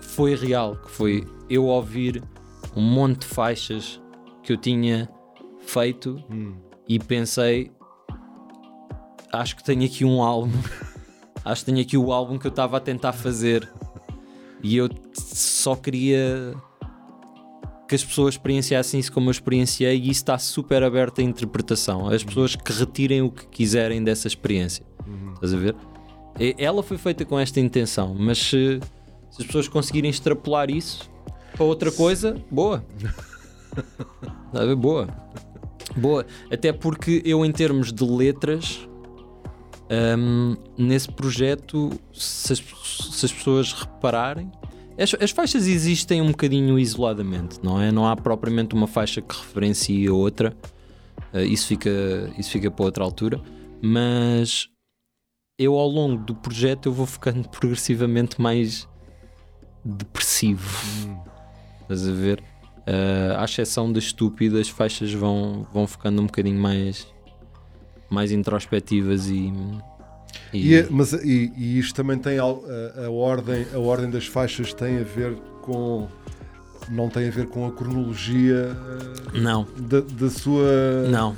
que 0.00 0.06
foi 0.06 0.34
real, 0.34 0.76
que 0.76 0.90
foi 0.90 1.28
eu 1.50 1.66
ouvir 1.66 2.24
um 2.74 2.80
monte 2.80 3.20
de 3.20 3.26
faixas 3.26 4.00
que 4.42 4.54
eu 4.54 4.56
tinha 4.56 5.06
feito 5.60 6.18
Hum. 6.30 6.54
e 6.88 6.98
pensei 6.98 7.70
acho 9.30 9.54
que 9.54 9.62
tenho 9.62 9.84
aqui 9.84 10.02
um 10.02 10.22
álbum. 10.22 10.50
Acho 11.44 11.62
que 11.62 11.72
tenho 11.72 11.82
aqui 11.82 11.96
o 11.96 12.12
álbum 12.12 12.38
que 12.38 12.46
eu 12.46 12.50
estava 12.50 12.76
a 12.78 12.80
tentar 12.80 13.12
fazer. 13.12 13.70
E 14.62 14.76
eu 14.76 14.88
só 15.14 15.76
queria 15.76 16.54
que 17.86 17.94
as 17.94 18.04
pessoas 18.04 18.34
experienciassem 18.34 18.98
isso 19.00 19.12
como 19.12 19.28
eu 19.28 19.30
experienciei 19.30 19.96
e 19.96 20.10
isso 20.10 20.20
está 20.20 20.38
super 20.38 20.82
aberto 20.82 21.20
à 21.20 21.22
interpretação. 21.22 22.08
As 22.08 22.24
pessoas 22.24 22.56
que 22.56 22.72
retirem 22.72 23.22
o 23.22 23.30
que 23.30 23.46
quiserem 23.46 24.02
dessa 24.02 24.26
experiência 24.26 24.87
estás 25.34 25.54
a 25.54 25.56
ver? 25.56 25.74
E- 26.38 26.54
ela 26.58 26.82
foi 26.82 26.98
feita 26.98 27.24
com 27.24 27.38
esta 27.38 27.60
intenção 27.60 28.14
mas 28.18 28.38
se, 28.38 28.80
se 29.30 29.42
as 29.42 29.46
pessoas 29.46 29.68
conseguirem 29.68 30.10
extrapolar 30.10 30.70
isso 30.70 31.10
para 31.52 31.64
outra 31.64 31.90
coisa, 31.90 32.36
boa 32.50 32.84
Está 34.48 34.62
a 34.62 34.66
ver? 34.66 34.76
boa 34.76 35.08
Boa, 35.96 36.26
até 36.52 36.72
porque 36.72 37.22
eu, 37.24 37.44
em 37.44 37.50
termos 37.50 37.92
de 37.92 38.04
letras, 38.04 38.86
hum, 40.18 40.54
nesse 40.76 41.10
projeto, 41.10 41.90
se 42.12 42.52
as, 42.52 42.58
se 42.58 43.26
as 43.26 43.32
pessoas 43.32 43.72
repararem, 43.72 44.52
as, 44.98 45.14
as 45.14 45.30
faixas 45.30 45.66
existem 45.66 46.20
um 46.20 46.28
bocadinho 46.28 46.78
isoladamente, 46.78 47.58
não 47.62 47.80
é? 47.80 47.90
Não 47.90 48.06
há 48.06 48.14
propriamente 48.14 48.74
uma 48.74 48.86
faixa 48.86 49.22
que 49.22 49.34
referencie 49.34 50.06
a 50.06 50.12
outra, 50.12 50.54
Uh, 51.32 51.40
isso, 51.40 51.66
fica, 51.66 51.90
isso 52.38 52.50
fica 52.50 52.70
para 52.70 52.84
outra 52.84 53.04
altura, 53.04 53.40
mas 53.82 54.68
eu, 55.58 55.74
ao 55.74 55.88
longo 55.88 56.22
do 56.24 56.34
projeto, 56.34 56.86
eu 56.86 56.92
vou 56.92 57.06
ficando 57.06 57.48
progressivamente 57.50 58.40
mais 58.40 58.86
depressivo. 59.84 60.68
Estás 61.82 62.06
a 62.06 62.12
ver? 62.12 62.40
Uh, 62.86 63.36
à 63.38 63.44
exceção 63.44 63.92
de 63.92 63.98
estúpido, 63.98 64.58
as 64.58 64.68
faixas 64.68 65.12
vão, 65.12 65.66
vão 65.74 65.86
ficando 65.86 66.22
um 66.22 66.26
bocadinho 66.26 66.58
mais, 66.60 67.06
mais 68.08 68.30
introspectivas 68.32 69.28
e. 69.28 69.52
e- 70.54 70.74
E, 70.74 70.86
mas, 70.90 71.12
e, 71.12 71.52
e 71.56 71.78
isto 71.78 71.94
também 71.94 72.18
tem 72.18 72.38
al- 72.38 72.62
a, 72.96 73.06
a 73.06 73.10
ordem, 73.10 73.66
a 73.74 73.78
ordem 73.78 74.08
das 74.10 74.26
faixas 74.26 74.72
tem 74.72 74.98
a 74.98 75.02
ver 75.02 75.34
com 75.62 76.06
não 76.90 77.10
tem 77.10 77.28
a 77.28 77.30
ver 77.30 77.46
com 77.48 77.66
a 77.66 77.72
cronologia 77.72 78.74
eh, 79.34 79.38
Não, 79.38 79.66
da, 79.76 80.00
da 80.00 80.30
sua 80.30 81.02
não. 81.10 81.36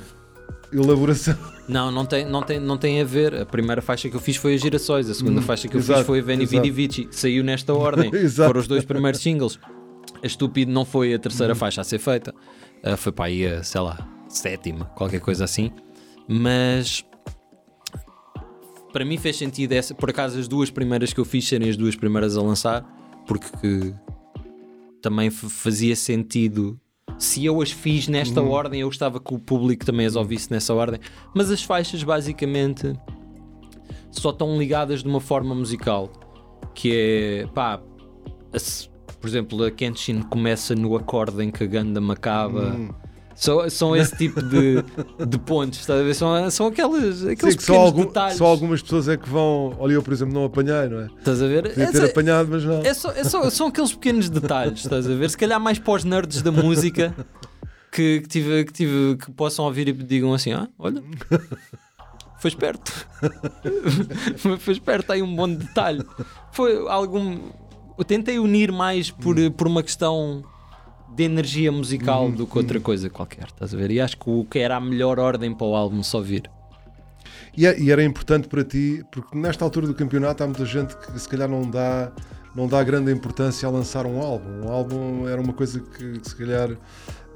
Elaboração. 0.71 1.35
Não, 1.67 1.91
não 1.91 2.05
tem, 2.05 2.25
não, 2.25 2.41
tem, 2.43 2.59
não 2.59 2.77
tem 2.77 3.01
a 3.01 3.03
ver. 3.05 3.33
A 3.35 3.45
primeira 3.45 3.81
faixa 3.81 4.09
que 4.09 4.15
eu 4.15 4.19
fiz 4.19 4.35
foi 4.37 4.55
a 4.55 4.57
Girassóis, 4.57 5.09
a 5.09 5.13
segunda 5.13 5.39
Hum, 5.39 5.43
faixa 5.43 5.67
que 5.67 5.75
eu 5.75 5.79
exato, 5.79 5.99
fiz 5.99 6.07
foi 6.07 6.19
a 6.19 6.21
Veni. 6.21 6.45
Vidi 6.45 6.69
Vici. 6.71 7.07
Saiu 7.11 7.43
nesta 7.43 7.73
ordem. 7.73 8.11
Foram 8.29 8.59
os 8.59 8.67
dois 8.67 8.83
primeiros 8.85 9.21
singles. 9.21 9.59
A 10.21 10.25
Estúpido 10.27 10.71
não 10.71 10.83
foi 10.85 11.13
a 11.13 11.19
terceira 11.19 11.55
faixa 11.55 11.81
a 11.81 11.83
ser 11.83 11.99
feita. 11.99 12.33
Ah, 12.83 12.97
foi 12.97 13.11
para 13.11 13.25
aí 13.25 13.45
a, 13.47 13.63
sei 13.63 13.81
lá, 13.81 13.97
sétima, 14.27 14.85
qualquer 14.95 15.19
coisa 15.19 15.43
assim. 15.45 15.71
Mas 16.27 17.03
para 18.91 19.05
mim 19.05 19.17
fez 19.17 19.37
sentido 19.37 19.71
essa, 19.71 19.93
por 19.95 20.09
acaso 20.09 20.37
as 20.37 20.47
duas 20.47 20.69
primeiras 20.69 21.13
que 21.13 21.19
eu 21.19 21.25
fiz 21.25 21.47
serem 21.47 21.69
as 21.69 21.77
duas 21.77 21.95
primeiras 21.95 22.35
a 22.35 22.41
lançar, 22.41 22.83
porque 23.25 23.93
também 25.01 25.29
fazia 25.29 25.95
sentido. 25.95 26.79
Se 27.21 27.45
eu 27.45 27.61
as 27.61 27.69
fiz 27.69 28.07
nesta 28.07 28.41
ordem, 28.41 28.81
eu 28.81 28.87
gostava 28.87 29.19
que 29.19 29.31
o 29.31 29.37
público 29.37 29.85
também 29.85 30.07
as 30.07 30.15
ouvisse 30.15 30.49
nessa 30.49 30.73
ordem. 30.73 30.99
Mas 31.35 31.51
as 31.51 31.61
faixas 31.61 32.03
basicamente 32.03 32.93
só 34.09 34.31
estão 34.31 34.57
ligadas 34.57 35.03
de 35.03 35.07
uma 35.07 35.21
forma 35.21 35.53
musical, 35.53 36.11
que 36.73 36.91
é 37.43 37.47
pá, 37.53 37.79
a 38.51 38.59
por 39.19 39.27
exemplo, 39.27 39.63
a 39.63 39.69
Kenshin 39.69 40.23
começa 40.23 40.73
no 40.73 40.95
acorde 40.95 41.43
em 41.43 41.51
que 41.51 41.63
a 41.63 41.67
Gundam 41.67 42.09
acaba. 42.09 42.75
São, 43.35 43.69
são 43.69 43.95
esse 43.95 44.15
tipo 44.17 44.41
de, 44.41 44.83
de 45.25 45.39
pontos, 45.39 45.79
estás 45.79 45.99
a 45.99 46.03
ver? 46.03 46.13
São, 46.13 46.51
são 46.51 46.67
aquelas, 46.67 47.25
aqueles 47.25 47.53
Sim, 47.53 47.57
que 47.57 47.63
só, 47.63 47.73
pequenos 47.73 47.85
algum- 47.87 48.05
detalhes. 48.05 48.37
só 48.37 48.45
algumas 48.45 48.81
pessoas 48.81 49.07
é 49.07 49.17
que 49.17 49.27
vão. 49.29 49.75
Olha, 49.79 49.93
eu 49.93 50.03
por 50.03 50.13
exemplo 50.13 50.33
não 50.33 50.45
apanhei, 50.45 50.87
não 50.89 50.99
é? 51.01 51.05
Estás 51.17 51.41
a 51.41 51.47
ver? 51.47 51.63
Podia 51.69 51.91
ter 51.91 51.97
Essa- 51.97 52.05
apanhado, 52.05 52.49
mas 52.51 52.63
não. 52.63 52.81
é 52.81 52.93
só, 52.93 53.11
é 53.11 53.23
só- 53.23 53.49
são 53.49 53.67
aqueles 53.67 53.93
pequenos 53.93 54.29
detalhes, 54.29 54.79
estás 54.81 55.09
a 55.09 55.13
ver? 55.15 55.29
Se 55.29 55.37
calhar 55.37 55.59
mais 55.59 55.79
para 55.79 55.93
os 55.93 56.03
nerds 56.03 56.41
da 56.41 56.51
música 56.51 57.15
que, 57.91 58.21
que, 58.21 58.27
tive, 58.27 58.65
que, 58.65 58.73
tive, 58.73 59.17
que 59.17 59.31
possam 59.31 59.65
ouvir 59.65 59.87
e 59.87 59.93
digam 59.93 60.33
assim: 60.33 60.51
ah, 60.53 60.67
olha, 60.77 61.01
foi 62.39 62.49
esperto. 62.49 62.91
foi 64.59 64.73
esperto, 64.73 65.07
tem 65.07 65.21
um 65.21 65.35
bom 65.35 65.47
detalhe. 65.49 66.03
Foi 66.51 66.85
algum. 66.87 67.39
Eu 67.97 68.03
tentei 68.03 68.39
unir 68.39 68.71
mais 68.71 69.11
por, 69.11 69.35
por 69.51 69.67
uma 69.67 69.83
questão 69.83 70.43
de 71.15 71.23
energia 71.23 71.71
musical 71.71 72.31
do 72.31 72.47
que 72.47 72.57
outra 72.57 72.79
coisa 72.79 73.09
qualquer, 73.09 73.45
estás 73.47 73.73
a 73.73 73.77
ver? 73.77 73.91
E 73.91 73.99
acho 73.99 74.17
que 74.17 74.29
o 74.29 74.45
que 74.45 74.59
era 74.59 74.77
a 74.77 74.79
melhor 74.79 75.19
ordem 75.19 75.53
para 75.53 75.67
o 75.67 75.75
álbum 75.75 76.01
só 76.03 76.21
vir. 76.21 76.49
E, 77.55 77.65
é- 77.65 77.77
e 77.79 77.91
era 77.91 78.03
importante 78.03 78.47
para 78.47 78.63
ti, 78.63 79.03
porque 79.11 79.37
nesta 79.37 79.63
altura 79.65 79.87
do 79.87 79.93
campeonato 79.93 80.43
há 80.43 80.47
muita 80.47 80.65
gente 80.65 80.95
que 80.95 81.19
se 81.19 81.27
calhar 81.27 81.49
não 81.49 81.69
dá, 81.69 82.11
não 82.55 82.67
dá 82.67 82.81
grande 82.83 83.11
importância 83.11 83.67
a 83.67 83.71
lançar 83.71 84.05
um 84.05 84.21
álbum. 84.21 84.65
Um 84.67 84.71
álbum 84.71 85.27
era 85.27 85.41
uma 85.41 85.51
coisa 85.53 85.79
que, 85.81 86.19
que 86.19 86.29
se 86.29 86.35
calhar 86.35 86.69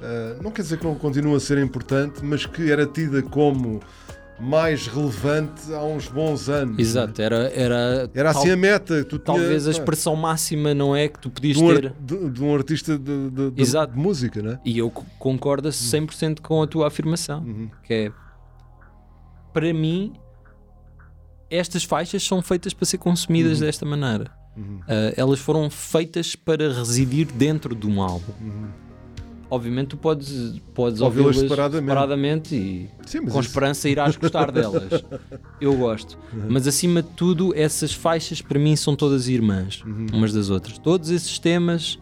ah, 0.02 0.38
não 0.42 0.52
quer 0.52 0.62
dizer 0.62 0.78
que 0.80 0.86
não 0.86 0.96
continua 0.96 1.36
a 1.38 1.40
ser 1.40 1.58
importante, 1.58 2.24
mas 2.24 2.46
que 2.46 2.72
era 2.72 2.86
tida 2.86 3.22
como 3.22 3.82
mais 4.40 4.86
relevante 4.88 5.74
há 5.74 5.84
uns 5.84 6.08
bons 6.08 6.50
anos. 6.50 6.78
Exato, 6.78 7.22
era. 7.22 7.50
Era, 7.54 8.10
Era 8.14 8.30
assim 8.32 8.44
tal- 8.46 8.54
a 8.54 8.58
meta. 8.58 9.04
Tu 9.06 9.18
tinha- 9.18 9.26
Talvez 9.38 9.68
a 9.68 9.72
pá, 9.72 9.78
expressão 9.78 10.16
máxima 10.16 10.74
não 10.74 10.96
é 10.96 11.08
que 11.08 11.20
tu 11.20 11.30
podias 11.30 11.58
de 11.58 11.64
um, 11.64 11.68
ter. 11.68 11.94
de, 12.00 12.30
de 12.30 12.44
um 12.44 12.54
artista 12.54 12.98
de, 12.98 13.30
de- 13.30 13.52
de- 13.52 13.88
música, 13.96 14.42
né? 14.42 14.60
E 14.66 14.78
eu 14.78 14.90
co- 14.90 15.06
concordo 15.18 15.70
100% 15.70 16.42
com 16.42 16.62
a 16.62 16.68
tua 16.68 16.88
afirmação. 16.88 17.44
Uhum. 17.44 17.70
Que 17.84 17.94
é, 17.94 18.12
para 19.54 19.74
mim, 19.74 20.14
estas 21.50 21.84
faixas 21.86 22.22
são 22.24 22.42
feitas 22.42 22.74
para 22.74 22.86
ser 22.86 22.98
consumidas 22.98 23.60
desta 23.60 23.86
maneira. 23.86 24.30
Uhum. 24.58 24.80
Ah, 24.88 25.14
elas 25.16 25.40
foram 25.40 25.70
feitas 25.70 26.36
para 26.36 26.72
residir 26.74 27.28
dentro 27.28 27.74
de 27.76 27.88
um 27.88 28.02
álbum. 28.02 28.34
Uhum. 29.50 29.58
obviamente 29.58 29.88
tu 29.90 29.98
podes, 29.98 30.60
podes 30.74 31.02
Ouvi-las 31.02 31.26
ouvi-las 31.38 31.50
separadamente. 31.50 31.86
separadamente 31.90 32.56
e 32.56 32.90
Sim, 33.06 33.20
com 33.22 33.28
isso- 33.30 33.40
esperança 33.42 33.88
irás 33.90 34.16
gostar 34.16 34.52
delas. 34.52 35.04
Eu 35.62 35.74
gosto. 35.76 36.18
Mas 36.50 36.68
acima 36.68 37.02
de 37.02 37.10
tudo, 37.10 37.54
essas 37.56 37.94
faixas 37.94 38.42
para 38.42 38.60
mim 38.60 38.76
são 38.76 38.96
todas 38.96 39.28
irmãs, 39.28 39.82
umas 40.14 40.34
das 40.34 40.50
outras. 40.50 40.78
Todos 40.78 41.10
esses 41.10 41.38
temas 41.40 41.98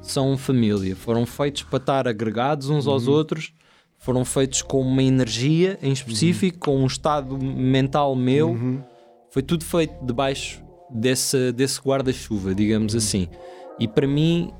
são 0.00 0.36
família. 0.36 0.94
Foram 0.96 1.26
feitos 1.26 1.62
para 1.62 1.78
estar 1.78 2.08
agregados 2.08 2.70
uns 2.70 2.86
aos 2.86 3.08
outros. 3.08 3.52
Foram 3.98 4.24
feitos 4.24 4.62
com 4.62 4.80
uma 4.82 5.02
energia 5.02 5.78
em 5.82 5.90
específico, 5.92 6.58
com 6.58 6.78
um 6.82 6.86
estado 6.86 7.36
mental 7.38 8.14
meu. 8.14 8.56
Foi 9.30 9.42
tudo 9.42 9.64
feito 9.64 9.94
debaixo 10.04 10.62
desse, 10.90 11.50
desse 11.52 11.80
guarda-chuva, 11.80 12.54
digamos 12.54 12.94
assim. 12.94 13.26
E 13.80 13.88
para 13.88 14.06
mim, 14.06 14.52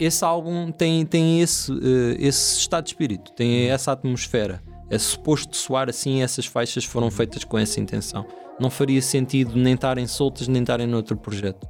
esse 0.00 0.24
álbum 0.24 0.72
tem, 0.72 1.04
tem 1.04 1.42
esse, 1.42 1.70
eh, 1.70 2.16
esse 2.18 2.58
estado 2.58 2.84
de 2.84 2.90
espírito, 2.90 3.32
tem 3.32 3.68
essa 3.68 3.92
atmosfera. 3.92 4.62
É 4.88 4.98
suposto 4.98 5.56
soar 5.56 5.88
assim, 5.90 6.22
essas 6.22 6.46
faixas 6.46 6.84
foram 6.84 7.10
feitas 7.10 7.44
com 7.44 7.58
essa 7.58 7.78
intenção. 7.78 8.26
Não 8.58 8.70
faria 8.70 9.00
sentido 9.02 9.56
nem 9.56 9.74
estarem 9.74 10.06
soltas, 10.06 10.48
nem 10.48 10.62
estarem 10.62 10.86
noutro 10.86 11.16
projeto. 11.16 11.68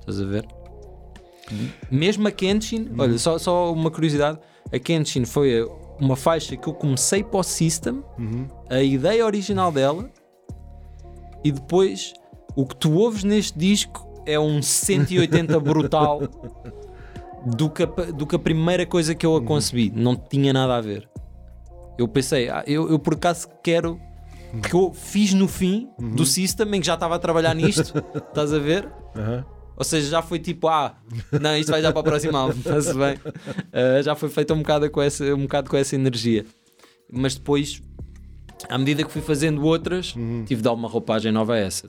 Estás 0.00 0.20
a 0.20 0.24
ver? 0.24 0.46
Mesmo 1.90 2.28
a 2.28 2.30
Kenshin, 2.30 2.90
olha, 2.98 3.18
só, 3.18 3.38
só 3.38 3.72
uma 3.72 3.90
curiosidade: 3.90 4.38
a 4.72 4.78
Kenshin 4.78 5.24
foi 5.24 5.64
uma 5.98 6.16
faixa 6.16 6.56
que 6.56 6.68
eu 6.68 6.74
comecei 6.74 7.22
para 7.22 7.40
o 7.40 7.42
System, 7.42 8.02
a 8.68 8.82
ideia 8.82 9.24
original 9.24 9.72
dela, 9.72 10.10
e 11.42 11.50
depois 11.50 12.12
o 12.54 12.66
que 12.66 12.76
tu 12.76 12.92
ouves 12.92 13.24
neste 13.24 13.58
disco 13.58 14.08
é 14.26 14.38
um 14.38 14.60
180 14.60 15.58
brutal 15.60 16.20
do 17.46 17.70
que, 17.70 17.82
a, 17.82 17.86
do 17.86 18.26
que 18.26 18.36
a 18.36 18.38
primeira 18.38 18.84
coisa 18.86 19.14
que 19.14 19.24
eu 19.24 19.36
a 19.36 19.42
concebi. 19.42 19.92
Não 19.94 20.16
tinha 20.16 20.52
nada 20.52 20.76
a 20.76 20.80
ver. 20.80 21.08
Eu 21.98 22.08
pensei, 22.08 22.48
ah, 22.48 22.64
eu, 22.66 22.88
eu 22.88 22.98
por 22.98 23.14
acaso 23.14 23.48
quero 23.62 24.00
que 24.62 24.74
eu 24.74 24.92
fiz 24.92 25.32
no 25.32 25.46
fim 25.46 25.88
do 25.98 26.24
System 26.24 26.74
em 26.74 26.80
que 26.80 26.86
já 26.86 26.94
estava 26.94 27.14
a 27.14 27.18
trabalhar 27.18 27.54
nisto, 27.54 27.94
estás 28.16 28.52
a 28.52 28.58
ver? 28.58 28.88
Aham. 29.14 29.44
Ou 29.76 29.84
seja, 29.84 30.10
já 30.10 30.20
foi 30.20 30.38
tipo, 30.38 30.68
ah, 30.68 30.94
não, 31.40 31.56
isto 31.56 31.70
vai 31.70 31.80
já 31.80 31.90
para 31.90 32.00
o 32.00 32.04
próximo 32.04 32.36
álbum, 32.36 32.52
está-se 32.60 32.92
bem. 32.92 33.18
Ah, 33.72 34.02
já 34.02 34.14
foi 34.14 34.28
feito 34.28 34.52
um 34.52 34.58
bocado, 34.58 34.90
com 34.90 35.00
essa, 35.00 35.24
um 35.34 35.42
bocado 35.42 35.70
com 35.70 35.76
essa 35.76 35.94
energia. 35.94 36.44
Mas 37.10 37.34
depois, 37.34 37.80
à 38.68 38.76
medida 38.76 39.02
que 39.02 39.10
fui 39.10 39.22
fazendo 39.22 39.64
outras, 39.64 40.08
tive 40.46 40.56
de 40.56 40.62
dar 40.62 40.72
uma 40.74 40.86
roupagem 40.88 41.32
nova 41.32 41.54
a 41.54 41.58
essa. 41.58 41.88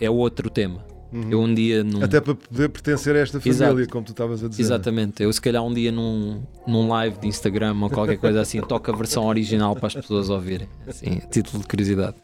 É 0.00 0.08
outro 0.08 0.48
tema. 0.48 0.82
Eu 1.12 1.40
um 1.40 1.52
dia 1.52 1.82
num. 1.82 2.02
Até 2.02 2.20
para 2.20 2.34
poder 2.34 2.68
pertencer 2.68 3.16
a 3.16 3.18
esta 3.18 3.40
família, 3.40 3.64
Exato. 3.64 3.88
como 3.88 4.04
tu 4.04 4.12
estavas 4.12 4.44
a 4.44 4.48
dizer. 4.48 4.62
Exatamente, 4.62 5.22
eu 5.22 5.32
se 5.32 5.40
calhar 5.40 5.62
um 5.64 5.72
dia 5.72 5.90
num, 5.90 6.42
num 6.66 6.88
live 6.88 7.18
de 7.18 7.26
Instagram 7.26 7.76
ou 7.80 7.90
qualquer 7.90 8.16
coisa 8.16 8.40
assim, 8.40 8.60
toco 8.60 8.90
a 8.90 8.94
versão 8.96 9.26
original 9.26 9.74
para 9.74 9.88
as 9.88 9.94
pessoas 9.94 10.30
ouvirem. 10.30 10.68
Assim, 10.86 11.18
a 11.22 11.26
título 11.26 11.62
de 11.62 11.68
curiosidade. 11.68 12.14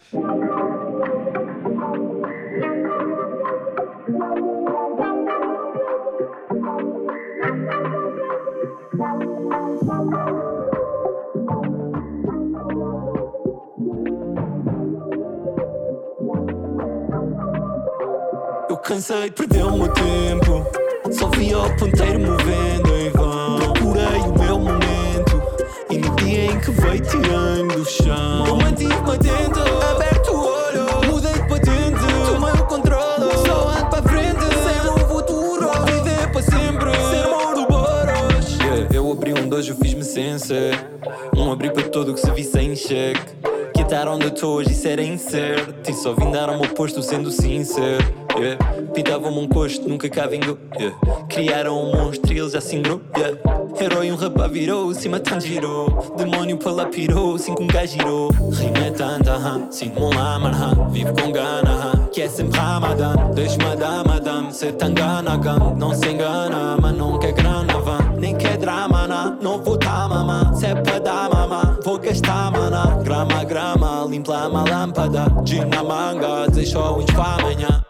Cansei 18.97 19.29
de 19.29 19.33
perder 19.33 19.65
o 19.65 19.77
meu 19.77 19.89
tempo. 19.93 20.67
Só 21.13 21.29
via 21.29 21.59
o 21.59 21.77
ponteiro 21.77 22.19
movendo 22.19 22.97
em 22.97 23.11
vão. 23.11 23.59
Procurei 23.59 24.21
o 24.21 24.39
meu 24.39 24.59
momento. 24.59 25.43
E 25.91 25.99
no 25.99 26.17
dia 26.17 26.47
em 26.47 26.61
que 26.61 26.71
veio 26.71 27.01
tirando 27.01 27.75
do 27.75 27.85
chão, 27.85 28.57
mantive-me. 28.57 28.97
Onde 44.17 44.25
eu 44.25 44.31
estou 44.31 44.55
hoje, 44.57 44.73
isso 44.73 44.89
era 44.89 45.03
incerto. 45.03 45.91
E 45.91 45.95
só 45.95 46.15
vim 46.15 46.31
dar 46.31 46.49
ao 46.49 46.59
meu 46.59 46.69
posto 46.71 47.03
sendo 47.03 47.31
sincero. 47.31 48.27
Yeah. 48.37 48.59
Pintavam-me 48.93 49.39
um 49.39 49.49
costo, 49.49 49.89
nunca 49.89 50.09
cá 50.09 50.27
vingou. 50.27 50.59
Yeah. 50.79 50.97
Criaram 51.29 51.79
um 51.79 51.93
monstro 51.93 52.33
e 52.33 52.39
ele 52.39 52.51
já 52.51 52.61
se. 52.61 53.01
Yeah. 53.17 53.39
Herói, 53.79 54.11
um 54.11 54.17
rapaz 54.17 54.51
virou, 54.51 54.95
cima 54.95 55.21
tanto 55.21 55.47
girou. 55.47 56.15
Demónio 56.17 56.57
para 56.57 56.73
lá 56.73 56.87
pirou, 56.87 57.39
com 57.39 57.65
um 57.65 57.67
gajo 57.67 57.93
girou. 57.93 58.31
Rima 58.31 58.87
é 58.87 58.91
tanta, 58.91 59.33
aham. 59.33 59.69
sinto-me 59.71 60.07
um 60.07 60.11
lama, 60.11 60.49
aham. 60.49 60.89
vivo 60.89 61.13
com 61.13 61.31
gana, 61.31 61.71
aham. 61.71 62.09
que 62.11 62.23
é 62.23 62.29
sempre 62.29 62.59
Ramadan. 62.59 63.15
Deixa-me 63.35 63.77
dar, 63.77 64.07
madame, 64.07 64.49
engana, 64.87 65.37
gam. 65.37 65.77
Não 65.77 65.95
se 65.95 66.09
engana, 66.09 66.77
mas 66.81 66.97
não 66.97 67.19
quer 67.19 67.33
grana, 67.33 67.56
limpa 74.17 74.49
uma 74.49 74.65
lâmpada. 74.65 75.27
Gin 75.45 75.67
na 75.67 75.83
manga, 75.83 76.47
deixa 76.51 76.79
o 76.79 77.05
para 77.05 77.35
amanhã. 77.35 77.85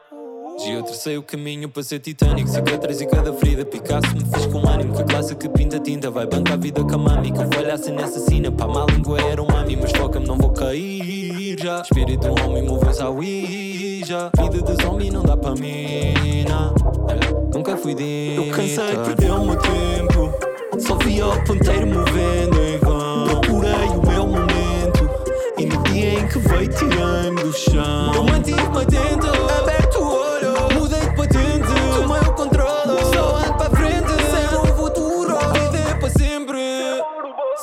E 0.59 0.71
eu 0.73 0.83
tracei 0.83 1.17
o 1.17 1.23
caminho 1.23 1.69
para 1.69 1.83
ser 1.83 2.01
titânico 2.01 2.49
Cicatriz 2.49 3.01
e 3.01 3.07
cada 3.07 3.33
ferida 3.35 3.65
Picasso 3.65 4.09
me 4.15 4.25
fiz 4.25 4.47
com 4.47 4.67
ânimo. 4.67 4.95
Que 4.95 5.03
a 5.03 5.05
classe 5.05 5.37
que 5.37 5.49
pinta 5.51 5.79
tinta 5.79 6.11
Vai 6.11 6.27
bancar 6.27 6.55
a 6.55 6.57
vida 6.57 6.83
com 6.83 6.95
a 6.95 6.99
mami. 6.99 7.31
Que 7.31 7.39
eu 7.39 7.49
falhasse 7.53 7.93
nessa 7.93 8.19
sina 8.21 8.51
Pá, 8.51 8.67
má 8.67 8.87
língua 8.91 9.21
era 9.21 9.41
um 9.43 9.47
mami. 9.47 9.77
Mas 9.77 9.93
foca-me, 9.93 10.27
não 10.27 10.37
vou 10.37 10.51
cair 10.51 11.57
já. 11.61 11.83
Espírito 11.83 12.29
homem 12.43 12.65
moveu-se 12.65 13.05
Ouija. 13.05 14.31
Vida 14.41 14.63
de 14.63 14.83
zombie 14.83 15.11
não 15.11 15.23
dá 15.23 15.37
para 15.37 15.55
mim 15.55 16.45
não. 16.49 16.75
Nunca 17.55 17.77
fui 17.77 17.95
de 17.95 18.35
Eu 18.37 18.51
cansei 18.51 18.87
de 18.87 18.97
perder 19.05 19.31
o 19.33 19.45
meu 19.45 19.57
tempo. 19.57 20.33
Só 20.79 20.97
via 20.97 21.27
o 21.27 21.45
ponteiro 21.45 21.87
movendo 21.87 22.63
em 22.63 22.79
vão. 22.79 23.25
Procurei 23.27 23.89
o 23.89 24.07
meu 24.07 24.16
E 25.59 25.65
no 25.65 25.83
dia 25.85 26.21
em 26.21 26.29
que 26.29 26.39
veio 26.39 26.69
tirando 26.69 27.43
do 27.43 27.53
chão. 27.53 28.15
Eu 28.15 28.25
mantive-me 28.25 28.79
atento 28.79 29.27
Aberto 29.59 29.99
o 29.99 30.07
olho. 30.07 30.75
Mudei 30.75 31.01
de 31.01 31.17
patente. 31.17 31.73
Tomei 31.95 32.21
o 32.21 32.33
controle 32.35 33.01
Só 33.15 33.37
ando 33.37 33.55
para 33.55 33.71
frente. 33.71 34.09
Sem 34.09 34.59
um 34.59 34.77
futuro. 34.77 35.37
Viver 35.55 35.99
para 35.99 36.11
sempre. 36.11 36.59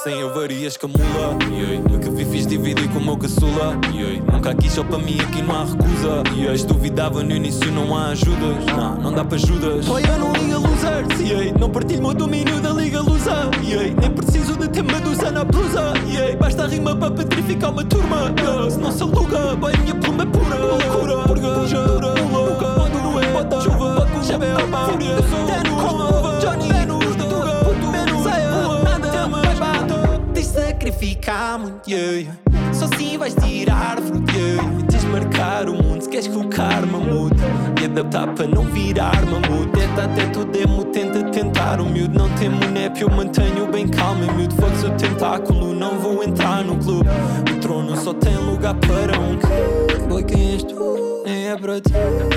Sem 0.04 0.24
avarias 0.24 0.76
com 0.76 0.88
a 0.88 0.90
mula 0.90 1.38
yeah. 1.52 1.94
Eu 1.94 2.00
que 2.00 2.10
vi 2.10 2.26
fiz 2.26 2.48
dividir 2.48 2.90
com 2.90 2.98
o 2.98 3.06
meu 3.06 3.18
caçula. 3.18 3.80
Yeah. 3.94 4.13
Quis 4.60 4.74
só 4.74 4.84
para 4.84 4.98
mim, 4.98 5.18
aqui 5.20 5.42
não 5.42 5.56
há 5.56 5.66
recusa 5.66 6.24
yeah. 6.36 6.64
Duvidava 6.64 7.24
no 7.24 7.36
início, 7.36 7.72
não 7.72 7.96
há 7.96 8.08
ajudas 8.08 8.66
Não, 8.66 8.96
não 8.96 9.12
dá 9.12 9.24
para 9.24 9.36
ajudas 9.36 9.86
Pai, 9.88 10.04
eu 10.08 10.20
não 10.20 10.34
liga 10.34 10.58
losers 10.58 11.20
yeah. 11.20 11.58
Não 11.60 11.70
partilho 11.70 12.02
meu 12.02 12.14
domínio 12.14 12.60
da 12.62 12.72
liga 12.72 13.02
lusa 13.02 13.50
yeah. 13.64 13.94
Nem 14.00 14.12
preciso 14.12 14.58
de 14.58 14.68
ter 14.70 14.84
medusa 14.84 15.32
na 15.32 15.44
blusa 15.44 15.94
yeah. 16.08 16.36
Basta 16.38 16.64
a 16.64 16.68
rima 16.68 16.96
para 16.96 17.12
petrificar 17.12 17.72
uma 17.72 17.84
turma 17.84 18.34
yeah. 18.38 18.70
Se 18.70 18.80
não 18.80 18.92
se 18.92 19.04
aluga, 19.04 19.58
pai, 19.58 19.74
a 19.74 19.78
minha 19.78 19.96
pluma 19.96 20.24
é 20.24 20.26
pura 20.26 20.56
Loucura, 20.56 21.18
purga, 21.28 21.88
dura, 21.88 22.14
nunca 22.16 22.66
pode 22.66 23.00
doer 23.00 23.32
Bota 23.34 23.62
chuva, 23.62 23.96
bota 23.96 24.12
com 24.12 24.24
chapéu, 24.24 24.58
fúria 24.92 25.10
Eu 25.10 25.24
sou 25.24 25.46
Teno 25.46 25.76
com 25.76 25.88
a 25.88 26.20
uva, 26.20 26.40
Johnny 26.40 26.74
Menos 26.74 27.16
tuga, 27.16 27.66
puto 27.66 27.88
menos 27.92 28.24
Saia, 28.24 28.52
nada, 28.84 29.28
mais 29.28 29.60
bato 29.60 29.96
Tens 30.34 30.52
de 30.52 30.54
sacrificar 30.54 31.60
muito, 31.60 31.90
yeah, 31.90 32.12
yeah. 32.14 32.43
Só 32.84 32.90
assim 32.94 33.18
vais 33.18 33.34
tirar 33.36 33.98
fruto, 34.02 34.30
yeah, 34.36 34.62
yeah. 34.62 34.86
Tens 34.90 35.02
de 35.04 35.08
marcar 35.08 35.70
o 35.70 35.74
mundo. 35.74 36.02
Se 36.02 36.10
queres 36.10 36.28
que 36.28 36.38
o 36.38 36.50
karma 36.50 37.00
mude 37.00 37.42
E 37.82 37.86
adaptar 37.86 38.28
para 38.36 38.46
não 38.46 38.66
virar 38.66 39.26
mamute. 39.26 39.72
Tenta 39.72 40.04
até 40.04 40.26
tu 40.26 40.44
demo, 40.44 40.84
tenta 40.86 41.24
tentar. 41.32 41.80
O 41.80 41.86
miúdo 41.86 42.20
não 42.20 42.28
tem 42.36 42.50
munep, 42.50 43.00
eu 43.02 43.10
mantenho 43.10 43.68
bem 43.72 43.88
calmo. 43.88 44.26
E 44.26 44.32
miúdo 44.34 44.56
foda-se 44.56 44.86
o 44.86 44.92
tentáculo, 44.98 45.74
não 45.74 45.98
vou 45.98 46.22
entrar 46.26 46.66
no 46.66 46.76
clube. 46.78 47.10
O 47.56 47.60
trono 47.62 47.96
só 47.96 48.14
tem 48.14 48.36
lugar 48.36 48.76
para 48.76 49.18
um 49.18 49.38
que 49.38 50.04
Boy, 50.10 50.24
quem 50.24 50.54
és 50.56 50.64
tu? 50.64 51.24
Nem 51.26 51.52
é 51.52 51.56
para 51.56 51.80
ti, 51.80 51.94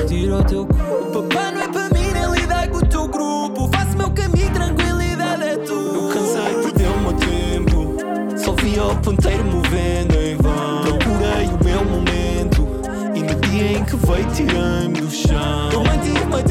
tira 0.07 0.37
o 0.37 0.45
teu 0.45 0.65
cu. 0.65 0.77
Papá 0.77 1.51
não 1.51 1.63
é 1.63 1.69
para 1.69 1.89
mim, 1.89 2.07
nem 2.13 2.41
lidar 2.41 2.69
com 2.69 2.79
o 2.79 2.87
teu 2.87 3.09
grupo. 3.09 3.69
Faço 3.75 3.97
meu 3.97 4.11
caminho, 4.13 4.53
tranquilidade 4.53 5.43
é 5.43 5.57
tu. 5.57 5.73
Eu 5.73 6.09
cansei 6.15 6.55
de 6.55 6.63
perder 6.63 6.89
o 6.89 7.01
meu 7.01 7.13
tempo. 7.15 7.97
Só 8.39 8.53
via 8.53 8.85
o 8.85 8.97
ponteiro 8.99 9.56
que 13.87 13.97
veio 13.97 14.27
tirando 14.33 15.01
do 15.01 15.11
chão. 15.11 15.71
Eu 15.73 15.85
mantive-me 15.85 16.43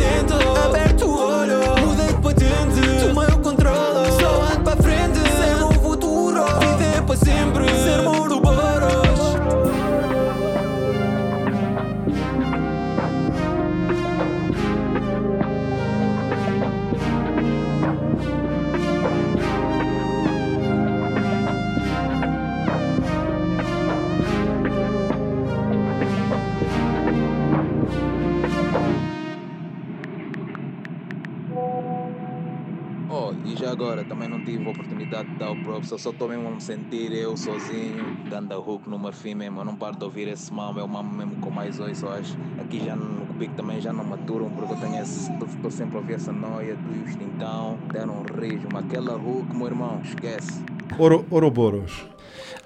oportunidade 35.36 35.38
de 35.38 35.40
dar 35.40 35.52
o 35.52 35.56
props, 35.64 35.92
eu 35.92 35.98
só 35.98 36.10
estou 36.10 36.28
mesmo 36.30 36.48
a 36.48 36.52
me 36.52 36.62
sentir 36.62 37.12
eu 37.14 37.36
sozinho, 37.38 38.18
dando 38.30 38.52
a 38.54 38.58
hook 38.58 38.88
no 38.90 38.98
Marfim 38.98 39.36
mesmo, 39.36 39.60
eu 39.62 39.66
não 39.66 39.76
paro 39.76 39.98
de 39.98 40.04
ouvir 40.04 40.28
esse 40.28 40.52
mamo, 40.54 40.80
é 40.80 40.84
o 40.84 40.88
mamo 40.88 41.14
mesmo 41.16 41.36
com 41.42 41.50
mais 41.50 41.80
ouço, 41.80 42.06
eu 42.06 42.12
acho. 42.12 42.38
Aqui 42.60 42.84
já 42.84 42.96
no 42.96 43.26
Cupico 43.28 43.54
também 43.56 43.80
já 43.82 43.92
não 43.94 44.04
maturam, 44.04 44.50
porque 44.50 44.74
eu 44.74 44.78
tenho 44.78 45.02
esse, 45.02 45.32
estou 45.32 45.72
sempre 45.72 45.98
a 45.98 46.00
ouvir 46.00 46.14
essa 46.14 46.32
noia 46.32 46.76
do 46.76 47.06
Justintão, 47.06 47.78
deram 47.92 48.22
um 48.22 48.42
rijo, 48.42 48.68
mas 48.72 48.86
aquela 48.86 49.16
hook, 49.16 49.54
meu 49.56 49.68
irmão, 49.68 50.02
esquece. 50.04 50.64
Oro, 50.98 51.26
Ouroboros, 51.30 52.06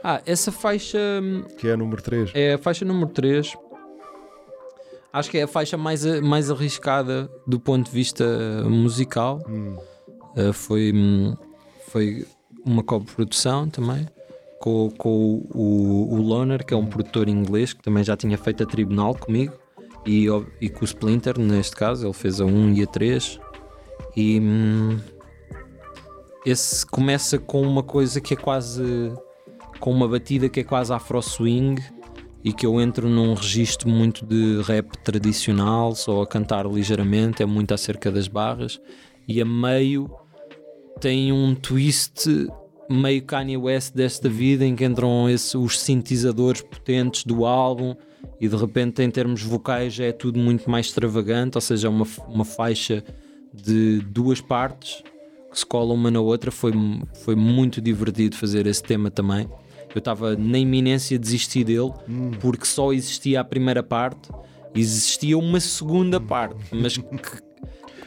Ah, 0.03 0.21
essa 0.25 0.51
faixa 0.51 0.97
hum, 1.21 1.43
que 1.58 1.67
é 1.67 1.73
a 1.73 1.77
número 1.77 2.01
3. 2.01 2.32
é 2.34 2.53
a 2.53 2.58
faixa 2.58 2.86
número 2.86 3.08
3. 3.12 3.58
Acho 5.12 5.32
que 5.32 5.39
é 5.39 5.43
a 5.43 5.47
faixa 5.47 5.75
mais, 5.75 6.05
a- 6.05 6.21
mais 6.21 6.49
arriscada 6.51 7.29
do 7.47 7.60
ponto 7.60 7.86
de 7.88 7.91
vista 7.91 8.23
musical. 8.69 9.39
Uh, 10.38 10.53
foi, 10.53 10.91
hum, 10.95 11.36
foi 11.88 12.25
uma 12.65 12.83
co-produção 12.83 13.69
também 13.69 14.07
com, 14.59 14.91
com 14.97 15.43
o, 15.53 16.13
o 16.13 16.21
Loner, 16.21 16.65
que 16.65 16.73
é 16.73 16.77
um 16.77 16.85
produtor 16.85 17.27
inglês 17.27 17.73
que 17.73 17.81
também 17.81 18.03
já 18.03 18.15
tinha 18.15 18.37
feito 18.37 18.63
a 18.63 18.65
Tribunal 18.65 19.15
comigo 19.15 19.53
e, 20.05 20.27
e 20.61 20.69
com 20.69 20.81
o 20.81 20.85
Splinter, 20.85 21.39
neste 21.39 21.75
caso, 21.75 22.05
ele 22.05 22.13
fez 22.13 22.39
a 22.41 22.45
1 22.45 22.73
e 22.73 22.83
a 22.83 22.87
3. 22.87 23.39
E 24.15 24.39
hum, 24.39 24.99
esse 26.45 26.85
começa 26.85 27.37
com 27.37 27.61
uma 27.61 27.83
coisa 27.83 28.19
que 28.19 28.33
é 28.33 28.37
quase 28.37 29.13
com 29.79 29.91
uma 29.91 30.07
batida 30.07 30.49
que 30.49 30.59
é 30.59 30.63
quase 30.63 30.91
afro 30.91 31.21
swing 31.21 31.81
e 32.43 32.51
que 32.51 32.65
eu 32.65 32.81
entro 32.81 33.07
num 33.07 33.33
registro 33.33 33.87
muito 33.89 34.25
de 34.25 34.61
rap 34.63 34.97
tradicional, 34.97 35.95
só 35.95 36.21
a 36.21 36.27
cantar 36.27 36.65
ligeiramente, 36.65 37.43
é 37.43 37.45
muito 37.45 37.73
acerca 37.73 38.11
das 38.11 38.27
barras, 38.27 38.79
e 39.27 39.41
a 39.41 39.45
meio 39.45 40.09
tem 40.99 41.31
um 41.31 41.53
twist 41.55 42.27
meio 42.89 43.21
Kanye 43.23 43.57
West 43.57 43.93
desta 43.95 44.27
vida 44.27 44.65
em 44.65 44.75
que 44.75 44.83
entram 44.85 45.29
esse- 45.29 45.57
os 45.57 45.79
sintetizadores 45.79 46.62
potentes 46.62 47.23
do 47.23 47.45
álbum 47.45 47.95
e 48.41 48.47
de 48.47 48.55
repente 48.55 49.01
em 49.03 49.12
termos 49.12 49.41
vocais 49.43 49.93
já 49.93 50.05
é 50.05 50.12
tudo 50.12 50.39
muito 50.39 50.69
mais 50.69 50.88
extravagante, 50.88 51.57
ou 51.57 51.62
seja, 51.62 51.88
é 51.88 51.89
uma, 51.89 52.07
uma 52.27 52.45
faixa 52.45 53.03
de 53.53 53.99
duas 53.99 54.41
partes 54.41 55.03
que 55.51 55.57
se 55.59 55.65
colam 55.65 55.95
uma 55.95 56.12
na 56.12 56.19
outra, 56.19 56.51
foi, 56.51 56.71
foi 57.23 57.35
muito 57.35 57.81
divertido 57.81 58.35
fazer 58.35 58.67
esse 58.67 58.83
tema 58.83 59.09
também. 59.09 59.47
Eu 59.93 59.99
estava 59.99 60.35
na 60.35 60.57
iminência 60.59 61.17
de 61.17 61.23
desistir 61.23 61.63
dele 61.63 61.91
porque 62.39 62.65
só 62.65 62.93
existia 62.93 63.41
a 63.41 63.43
primeira 63.43 63.81
parte, 63.81 64.29
existia 64.75 65.38
uma 65.38 65.59
segunda 65.59 66.19
parte, 66.19 66.55
mas 66.71 66.95
que 67.01 67.48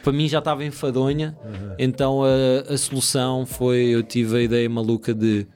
para 0.03 0.13
mim 0.13 0.27
já 0.27 0.39
estava 0.39 0.63
enfadonha. 0.65 1.35
Então 1.79 2.21
a, 2.23 2.73
a 2.73 2.77
solução 2.77 3.45
foi: 3.45 3.85
eu 3.85 4.03
tive 4.03 4.37
a 4.37 4.41
ideia 4.41 4.69
maluca 4.69 5.13
de 5.13 5.47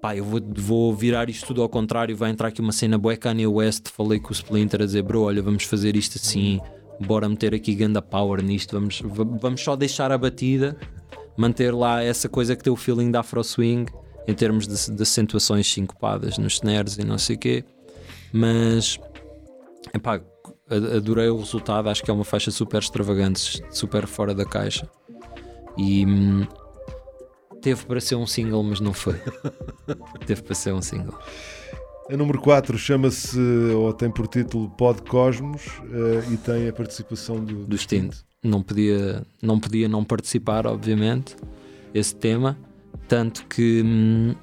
pá, 0.00 0.16
eu 0.16 0.24
vou, 0.24 0.40
vou 0.56 0.94
virar 0.94 1.28
isto 1.28 1.46
tudo 1.46 1.62
ao 1.62 1.68
contrário. 1.68 2.16
Vai 2.16 2.30
entrar 2.30 2.48
aqui 2.48 2.60
uma 2.60 2.72
cena 2.72 2.96
bué 2.96 3.16
Kanye 3.16 3.46
West. 3.46 3.88
Falei 3.88 4.18
com 4.20 4.28
o 4.30 4.32
Splinter 4.32 4.82
a 4.82 4.84
dizer, 4.86 5.02
bro, 5.02 5.22
olha, 5.22 5.42
vamos 5.42 5.64
fazer 5.64 5.96
isto 5.96 6.16
assim, 6.16 6.60
bora 7.00 7.28
meter 7.28 7.54
aqui 7.54 7.74
ganda 7.74 8.00
power 8.00 8.42
nisto, 8.42 8.78
vamos, 8.78 9.00
va- 9.04 9.24
vamos 9.24 9.60
só 9.62 9.74
deixar 9.76 10.12
a 10.12 10.18
batida, 10.18 10.76
manter 11.36 11.74
lá 11.74 12.02
essa 12.02 12.28
coisa 12.28 12.54
que 12.54 12.62
tem 12.62 12.72
o 12.72 12.76
feeling 12.76 13.10
da 13.10 13.20
Afro 13.20 13.42
Swing 13.42 13.90
em 14.28 14.34
termos 14.34 14.66
de, 14.68 14.94
de 14.94 15.02
acentuações 15.02 15.66
sincopadas 15.70 16.36
nos 16.38 16.54
snares 16.54 16.98
e 16.98 17.04
não 17.04 17.18
sei 17.18 17.36
o 17.36 17.38
quê. 17.38 17.64
Mas 18.32 18.98
epá, 19.94 20.20
adorei 20.70 21.28
o 21.28 21.36
resultado, 21.38 21.88
acho 21.88 22.02
que 22.02 22.10
é 22.10 22.14
uma 22.14 22.24
faixa 22.24 22.50
super 22.50 22.78
extravagante, 22.78 23.62
super 23.70 24.06
fora 24.06 24.34
da 24.34 24.44
caixa. 24.44 24.88
E 25.76 26.06
hum, 26.06 26.46
teve 27.60 27.84
para 27.86 28.00
ser 28.00 28.16
um 28.16 28.26
single, 28.26 28.62
mas 28.62 28.80
não 28.80 28.92
foi. 28.92 29.20
teve 30.26 30.42
para 30.42 30.54
ser 30.54 30.72
um 30.72 30.82
single. 30.82 31.18
A 32.10 32.16
número 32.16 32.40
4 32.40 32.76
chama-se, 32.76 33.38
ou 33.74 33.92
tem 33.92 34.10
por 34.10 34.26
título 34.26 34.68
Pod 34.70 35.02
Cosmos, 35.02 35.62
eh, 35.92 36.32
e 36.32 36.36
tem 36.36 36.68
a 36.68 36.72
participação 36.72 37.44
do, 37.44 37.64
do 37.64 37.78
Stint. 37.78 38.16
Não 38.42 38.62
podia, 38.62 39.24
não 39.40 39.60
podia 39.60 39.88
não 39.88 40.04
participar, 40.04 40.66
obviamente, 40.66 41.36
esse 41.94 42.14
tema. 42.14 42.58
Tanto 43.06 43.46
que 43.46 43.82
hum, 43.84 44.34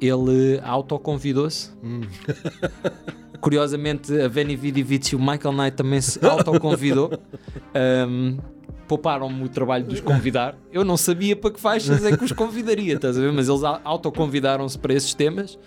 ele 0.00 0.60
autoconvidou-se. 0.62 1.70
Curiosamente, 3.44 4.10
a 4.22 4.26
Veni 4.26 4.56
Vidi 4.56 4.82
Vici, 4.82 5.14
o 5.14 5.18
Michael 5.18 5.52
Knight 5.52 5.76
também 5.76 6.00
se 6.00 6.24
autoconvidou. 6.24 7.10
Hum, 8.08 8.38
Pouparam-me 8.86 9.44
o 9.44 9.48
trabalho 9.48 9.84
de 9.84 9.94
os 9.94 10.00
convidar. 10.00 10.56
Eu 10.72 10.84
não 10.84 10.96
sabia 10.96 11.34
para 11.34 11.50
que 11.50 11.58
faixas 11.58 12.04
é 12.04 12.16
que 12.16 12.24
os 12.24 12.30
convidaria, 12.32 12.94
estás 12.94 13.18
a 13.18 13.20
ver? 13.20 13.32
Mas 13.32 13.48
eles 13.48 13.62
autoconvidaram-se 13.64 14.78
para 14.78 14.94
esses 14.94 15.12
temas 15.12 15.58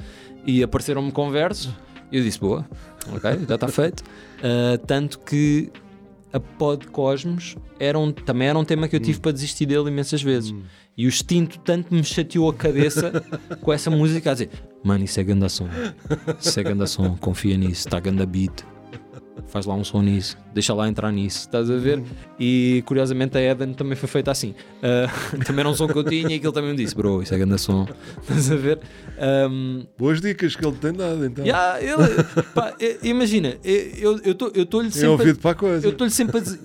e 0.45 0.63
apareceram-me 0.63 1.11
conversos. 1.11 1.69
E 2.11 2.17
eu 2.17 2.23
disse: 2.23 2.39
Boa, 2.39 2.65
ok, 3.13 3.39
já 3.47 3.55
está 3.55 3.67
feito. 3.67 4.03
Ah, 4.41 4.79
tanto 4.85 5.19
que 5.19 5.69
a 6.37 6.39
Pod 6.39 6.87
Cosmos 6.87 7.55
era 7.79 7.97
um, 7.97 8.11
também 8.11 8.47
era 8.47 8.57
um 8.57 8.63
tema 8.63 8.87
que 8.87 8.95
eu 8.95 8.99
tive 8.99 9.19
para 9.19 9.31
desistir 9.31 9.65
dele 9.65 9.89
imensas 9.89 10.21
vezes. 10.21 10.53
E 10.95 11.05
o 11.05 11.09
extinto 11.09 11.59
tanto 11.59 11.93
me 11.93 12.03
chateou 12.03 12.49
a 12.49 12.53
cabeça 12.53 13.11
com 13.61 13.71
essa 13.71 13.91
música 13.91 14.31
a 14.31 14.33
dizer: 14.33 14.49
Mano, 14.83 15.03
isso 15.03 15.19
é 15.19 15.23
ganda 15.23 15.49
som, 15.49 15.67
isso 16.39 16.59
é 16.59 16.63
ganda 16.63 16.87
som, 16.87 17.15
confia 17.17 17.57
nisso, 17.57 17.87
está 17.87 17.99
ganda 17.99 18.25
beat. 18.25 18.63
Faz 19.45 19.65
lá 19.65 19.73
um 19.75 19.83
som 19.83 20.01
nisso, 20.01 20.37
deixa 20.53 20.73
lá 20.73 20.87
entrar 20.89 21.11
nisso, 21.11 21.39
estás 21.39 21.69
a 21.69 21.77
ver? 21.77 22.03
E 22.39 22.83
curiosamente 22.85 23.37
a 23.37 23.41
Eden 23.41 23.73
também 23.73 23.95
foi 23.95 24.09
feita 24.09 24.31
assim. 24.31 24.53
Ah, 24.81 25.07
também 25.45 25.61
era 25.61 25.69
um 25.69 25.73
som 25.73 25.87
que 25.87 25.97
eu 25.97 26.03
tinha 26.03 26.29
e 26.31 26.35
aquilo 26.35 26.51
também 26.51 26.71
me 26.71 26.77
disse: 26.77 26.95
Bro, 26.95 27.21
isso 27.23 27.33
é 27.33 27.37
ganda 27.37 27.57
som, 27.57 27.87
estás 28.21 28.51
a 28.51 28.55
ver? 28.55 28.79
Ahm, 29.19 29.83
Boas 29.97 30.19
dicas 30.19 30.55
que 30.55 30.65
ele 30.65 30.75
tem 30.77 30.91
dado, 30.93 31.25
então. 31.25 31.45
Yeah, 31.45 31.79
ele- 31.81 32.23
pá, 32.53 32.73
imagina, 33.03 33.57
eu 33.63 34.19
estou-lhe 34.61 34.91
sempre. 34.91 35.07
ouvido 35.09 35.39
para 35.39 35.51
a 35.51 35.55
coisa. 35.55 35.85
eu 35.87 35.91
estou-lhe 35.91 36.11
sempre 36.11 36.37
a 36.37 36.41
dizer. 36.41 36.59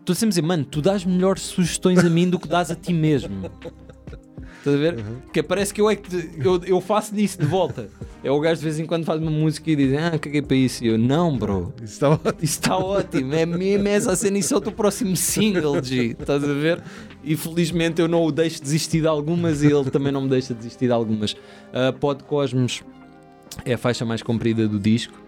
Estou 0.00 0.14
sempre 0.14 0.26
a 0.26 0.34
dizer, 0.34 0.42
mano, 0.42 0.64
tu 0.66 0.82
dás 0.82 1.02
melhores 1.02 1.42
sugestões 1.42 1.98
a 2.04 2.10
mim 2.10 2.28
do 2.28 2.38
que 2.38 2.46
dás 2.46 2.70
a 2.70 2.74
ti 2.74 2.92
mesmo. 2.92 3.50
Estás 4.58 4.76
a 4.76 4.78
ver? 4.78 4.94
Porque 5.24 5.42
parece 5.42 5.74
que 5.74 5.80
eu 5.80 5.90
é 5.90 5.96
que 5.96 6.08
te- 6.08 6.30
eu, 6.38 6.60
eu 6.64 6.80
faço 6.80 7.14
nisso 7.14 7.38
de 7.38 7.44
volta. 7.46 7.88
É 8.22 8.30
o 8.30 8.40
gajo 8.40 8.58
de 8.60 8.64
vez 8.64 8.78
em 8.78 8.86
quando 8.86 9.04
faz 9.04 9.20
uma 9.20 9.30
música 9.30 9.70
e 9.70 9.76
diz, 9.76 9.92
ah, 9.98 10.18
caguei 10.18 10.40
para 10.40 10.56
isso. 10.56 10.82
E 10.82 10.88
eu, 10.88 10.96
não, 10.98 11.36
bro. 11.36 11.74
Isso 11.82 11.92
está 11.94 12.08
ótimo. 12.10 12.34
Isso 12.40 12.60
está 12.60 12.76
ótimo, 12.78 13.34
é 13.34 13.44
mesmo 13.44 13.86
essa 13.88 14.16
cena, 14.16 14.38
isso 14.38 14.54
é 14.54 14.56
o 14.56 14.60
teu 14.60 14.72
próximo 14.72 15.14
single, 15.16 15.82
G. 15.82 16.16
Estás 16.18 16.42
a 16.42 16.52
ver? 16.54 16.82
E 17.22 17.36
felizmente 17.36 18.00
eu 18.00 18.08
não 18.08 18.22
o 18.24 18.32
deixo 18.32 18.62
desistir 18.62 19.02
de 19.02 19.06
algumas 19.06 19.62
e 19.62 19.66
ele 19.66 19.90
também 19.90 20.10
não 20.12 20.22
me 20.22 20.28
deixa 20.30 20.54
desistir 20.54 20.86
de 20.86 20.92
algumas. 20.92 21.36
A 21.72 21.92
Pod 21.92 22.22
Cosmos 22.24 22.82
é 23.64 23.74
a 23.74 23.78
faixa 23.78 24.04
mais 24.06 24.22
comprida 24.22 24.66
do 24.66 24.78
disco. 24.78 25.22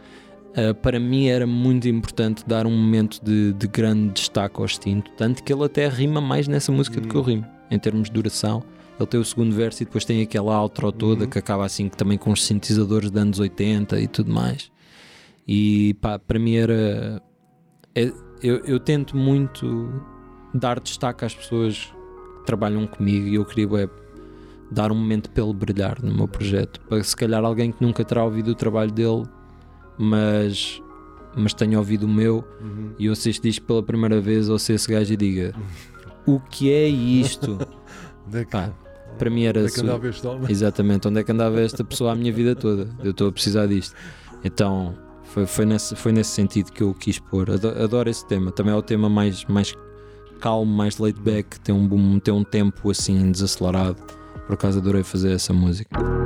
Uh, 0.56 0.74
para 0.74 0.98
mim 0.98 1.26
era 1.26 1.46
muito 1.46 1.86
importante 1.86 2.42
dar 2.46 2.66
um 2.66 2.70
momento 2.70 3.22
de, 3.22 3.52
de 3.52 3.66
grande 3.66 4.14
destaque 4.14 4.58
ao 4.58 4.64
extinto, 4.64 5.10
tanto 5.14 5.42
que 5.42 5.52
ele 5.52 5.62
até 5.62 5.86
rima 5.86 6.18
mais 6.18 6.48
nessa 6.48 6.72
música 6.72 6.98
do 6.98 7.06
que 7.08 7.14
eu 7.14 7.20
rimo, 7.20 7.44
em 7.70 7.78
termos 7.78 8.08
de 8.08 8.14
duração. 8.14 8.62
Ele 8.98 9.06
tem 9.06 9.20
o 9.20 9.24
segundo 9.24 9.54
verso 9.54 9.82
e 9.82 9.86
depois 9.86 10.04
tem 10.04 10.22
aquela 10.22 10.60
outro 10.62 10.90
toda 10.90 11.26
que 11.26 11.38
acaba 11.38 11.64
assim, 11.64 11.88
que 11.88 11.96
também 11.96 12.16
com 12.16 12.32
os 12.32 12.44
sintetizadores 12.44 13.10
de 13.10 13.18
anos 13.18 13.38
80 13.38 14.00
e 14.00 14.08
tudo 14.08 14.32
mais. 14.32 14.70
E 15.46 15.94
pá, 15.94 16.18
para 16.18 16.38
mim 16.38 16.56
era. 16.56 17.22
é- 17.94 18.12
eu, 18.42 18.56
eu 18.64 18.80
tento 18.80 19.16
muito 19.16 19.90
dar 20.54 20.80
destaque 20.80 21.24
às 21.24 21.34
pessoas 21.34 21.92
que 22.38 22.46
trabalham 22.46 22.86
comigo 22.86 23.26
e 23.26 23.34
eu 23.34 23.44
queria 23.44 23.68
bué, 23.68 23.88
dar 24.70 24.90
um 24.90 24.94
momento 24.94 25.30
ele 25.34 25.52
brilhar 25.54 26.02
no 26.02 26.14
meu 26.14 26.28
projeto. 26.28 26.80
Para 26.80 27.02
se 27.02 27.14
calhar 27.14 27.44
alguém 27.44 27.72
que 27.72 27.82
nunca 27.84 28.04
terá 28.04 28.24
ouvido 28.24 28.50
o 28.50 28.54
trabalho 28.54 28.90
dele, 28.92 29.24
mas, 29.98 30.82
mas 31.36 31.54
tenha 31.54 31.78
ouvido 31.78 32.04
o 32.04 32.08
meu 32.08 32.44
e 32.98 33.08
ouça 33.08 33.28
este 33.30 33.42
disco 33.48 33.66
pela 33.66 33.82
primeira 33.82 34.20
vez, 34.20 34.48
ouça 34.48 34.72
esse 34.72 34.90
gajo 34.90 35.12
e 35.12 35.16
diga: 35.16 35.54
O 36.26 36.40
que 36.40 36.70
é 36.72 36.88
isto? 36.88 37.58
É 38.32 38.44
Pá, 38.44 38.72
para 39.16 39.30
mim 39.30 39.44
era. 39.44 39.60
onde 39.60 39.68
é 39.70 39.74
que 39.74 39.80
andava 39.80 40.08
este 40.08 40.26
homem? 40.26 40.46
Exatamente, 40.50 41.08
onde 41.08 41.20
é 41.20 41.24
que 41.24 41.32
andava 41.32 41.60
esta 41.60 41.82
pessoa 41.84 42.12
a 42.12 42.14
minha 42.14 42.32
vida 42.32 42.54
toda? 42.54 42.88
Eu 43.02 43.10
estou 43.10 43.28
a 43.28 43.32
precisar 43.32 43.66
disto. 43.66 43.94
Então 44.44 44.94
foi, 45.24 45.46
foi, 45.46 45.64
nesse, 45.64 45.96
foi 45.96 46.12
nesse 46.12 46.30
sentido 46.30 46.70
que 46.72 46.82
eu 46.82 46.94
quis 46.94 47.18
pôr. 47.18 47.50
Ado- 47.50 47.82
Adoro 47.82 48.08
esse 48.08 48.26
tema. 48.26 48.52
Também 48.52 48.72
é 48.72 48.76
o 48.76 48.82
tema 48.82 49.08
mais, 49.08 49.44
mais 49.46 49.74
calmo, 50.40 50.70
mais 50.72 50.98
laid 50.98 51.18
back, 51.20 51.58
tem 51.60 51.74
um, 51.74 52.18
tem 52.20 52.32
um 52.32 52.44
tempo 52.44 52.90
assim 52.90 53.30
desacelerado. 53.32 53.96
Por 54.46 54.54
acaso 54.54 54.78
adorei 54.78 55.02
fazer 55.02 55.32
essa 55.32 55.52
música. 55.52 56.25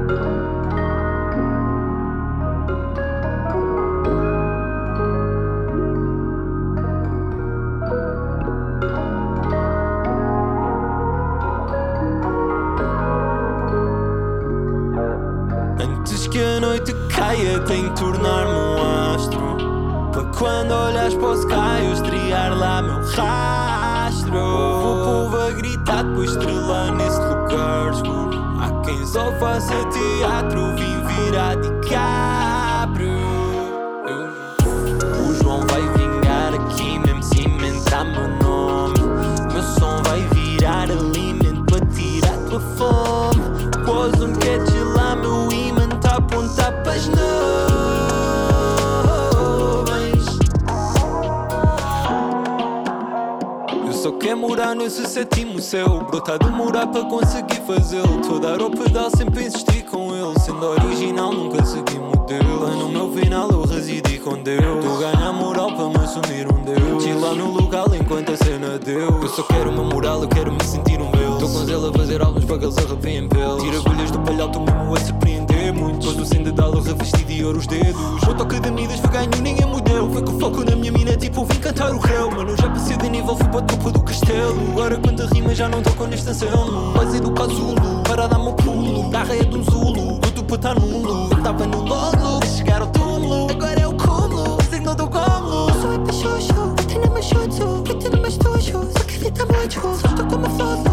Morar 54.91 54.99
nesse 54.99 55.07
sétimo 55.07 55.61
céu. 55.61 56.05
Bro, 56.09 56.21
tá 56.21 56.35
a 56.35 56.39
demorar 56.39 56.87
para 56.89 57.05
conseguir 57.05 57.63
fazê-lo. 57.67 58.21
Tô 58.27 58.37
a 58.37 58.39
dar 58.39 58.61
ao 58.61 58.71
pedal, 58.71 59.11
sempre 59.11 59.45
insistir 59.45 59.85
com 59.85 60.15
ele. 60.15 60.39
Sendo 60.41 60.67
original, 60.67 61.33
nunca 61.33 61.65
segui 61.65 61.99
modelo. 61.99 62.65
Lá 62.65 62.71
no 62.71 62.89
meu 62.89 63.13
final 63.13 63.51
eu 63.51 63.63
residi 63.63 64.19
com 64.19 64.43
Deus. 64.43 64.85
Tô 64.85 64.97
a 64.97 65.13
ganhar 65.13 65.33
moral 65.33 65.73
para 65.75 65.89
me 65.89 66.05
assumir 66.05 66.47
um 66.53 66.63
Deus. 66.63 67.03
Chilar 67.03 67.35
no 67.35 67.53
local 67.53 67.87
enquanto 67.95 68.33
a 68.33 68.37
cena 68.37 68.79
deu. 68.79 69.23
Eu 69.23 69.29
só 69.29 69.43
quero 69.45 69.71
uma 69.71 69.85
moral, 69.85 70.23
eu 70.23 70.29
quero 70.29 70.53
me 70.53 70.65
sentir 70.65 71.01
um 71.01 71.20
com 71.51 71.65
zelo 71.65 71.89
a 71.89 71.93
fazer 71.93 72.23
álbuns 72.23 72.45
para 72.45 72.59
que 72.59 72.65
eles 72.65 72.79
arrepiem 72.79 73.29
pelos 73.29 73.63
Tira 73.63 73.79
agulhas 73.79 74.11
do 74.11 74.21
palhau, 74.21 74.49
tô 74.51 74.61
mesmo 74.61 74.95
a 74.95 75.01
surpreender 75.01 75.75
muito. 75.75 76.07
Todo 76.07 76.25
sem 76.25 76.43
dedalo 76.43 76.81
revestido 76.81 77.25
de 77.25 77.45
ouro 77.45 77.59
os 77.59 77.67
dedos. 77.67 78.23
O 78.23 78.35
toque 78.35 78.61
de 78.61 78.71
Midas 78.71 79.01
foi 79.01 79.11
ganho, 79.11 79.31
ninguém 79.43 79.67
mudou 79.67 80.11
Foi 80.11 80.23
com 80.23 80.39
foco 80.39 80.65
na 80.65 80.77
minha 80.77 80.93
mina, 80.93 81.17
tipo 81.17 81.45
vim 81.45 81.59
cantar 81.61 81.93
o 81.93 81.99
réu. 81.99 82.31
Mano, 82.31 82.57
já 82.57 82.69
passei 82.69 82.97
de 82.97 83.09
nível, 83.09 83.37
fui 83.37 83.49
para 83.49 83.59
o 83.59 83.63
topo 83.63 83.91
do 83.91 84.03
castelo. 84.03 84.71
Agora 84.73 84.97
quanta 84.99 85.27
rima 85.27 85.55
já 85.55 85.69
não 85.69 85.83
toco 85.83 86.07
nesta 86.07 86.33
cena 86.35 86.57
Base 86.95 87.21
do 87.21 87.33
casulo, 87.33 88.03
para 88.05 88.27
dar 88.27 88.39
meu 88.39 88.53
pulo. 88.55 89.11
Da 89.11 89.23
raia 89.23 89.45
de 89.45 89.57
um 89.57 89.65
zulo, 89.65 90.19
tudo 90.21 90.45
para 90.45 90.57
estar 90.57 90.81
nulo. 90.81 91.31
Tava 91.43 91.67
no 91.67 91.83
lolo, 91.83 92.47
chegar 92.47 92.83
ao 92.83 92.89
túmulo. 92.89 93.51
Agora 93.51 93.81
é 93.81 93.87
o 93.87 93.95
cúmulo, 93.95 94.57
o 94.57 94.63
signo 94.71 94.95
do 94.95 95.09
cúmulo 95.09 95.81
Sou 95.81 95.95
epichocho, 95.95 96.75
tenho 96.87 97.11
mais 97.11 97.25
chocho, 97.25 97.83
pretendo 97.83 98.21
mais 98.21 98.37
tocho, 98.37 98.87
só 98.97 99.05
que 99.05 99.19
fita 99.19 99.47
mocho, 99.47 99.81
só 99.81 100.09
estou 100.09 100.27
como 100.27 100.51
floto, 100.51 100.91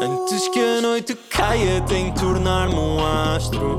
Antes 0.00 0.48
que 0.48 0.60
a 0.60 0.80
noite 0.80 1.14
caia, 1.30 1.80
tenho 1.82 2.12
que 2.12 2.20
tornar-me 2.20 2.74
um 2.74 3.04
astro. 3.34 3.76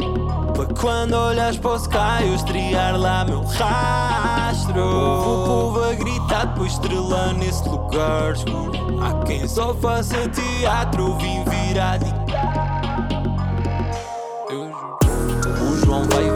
Para 0.54 0.74
quando 0.80 1.14
olhas 1.14 1.58
para 1.58 1.72
o 1.72 1.76
sky, 1.76 2.28
eu 2.28 2.36
estrear 2.36 2.96
lá 3.00 3.26
meu 3.26 3.42
rastro. 3.44 4.80
O 4.80 5.46
povo 5.46 5.84
a 5.84 5.94
gritar, 5.94 6.46
depois 6.46 6.74
estrela 6.74 7.34
nesse 7.34 7.68
lugar 7.68 8.34
escuro. 8.34 8.72
Há 9.02 9.26
quem 9.26 9.48
só 9.48 9.74
faça 9.76 10.30
teatro, 10.30 11.18
vim 11.18 11.44
virar 11.46 11.98
de. 11.98 12.14
O 15.62 15.78
João 15.86 16.04
vai 16.10 16.35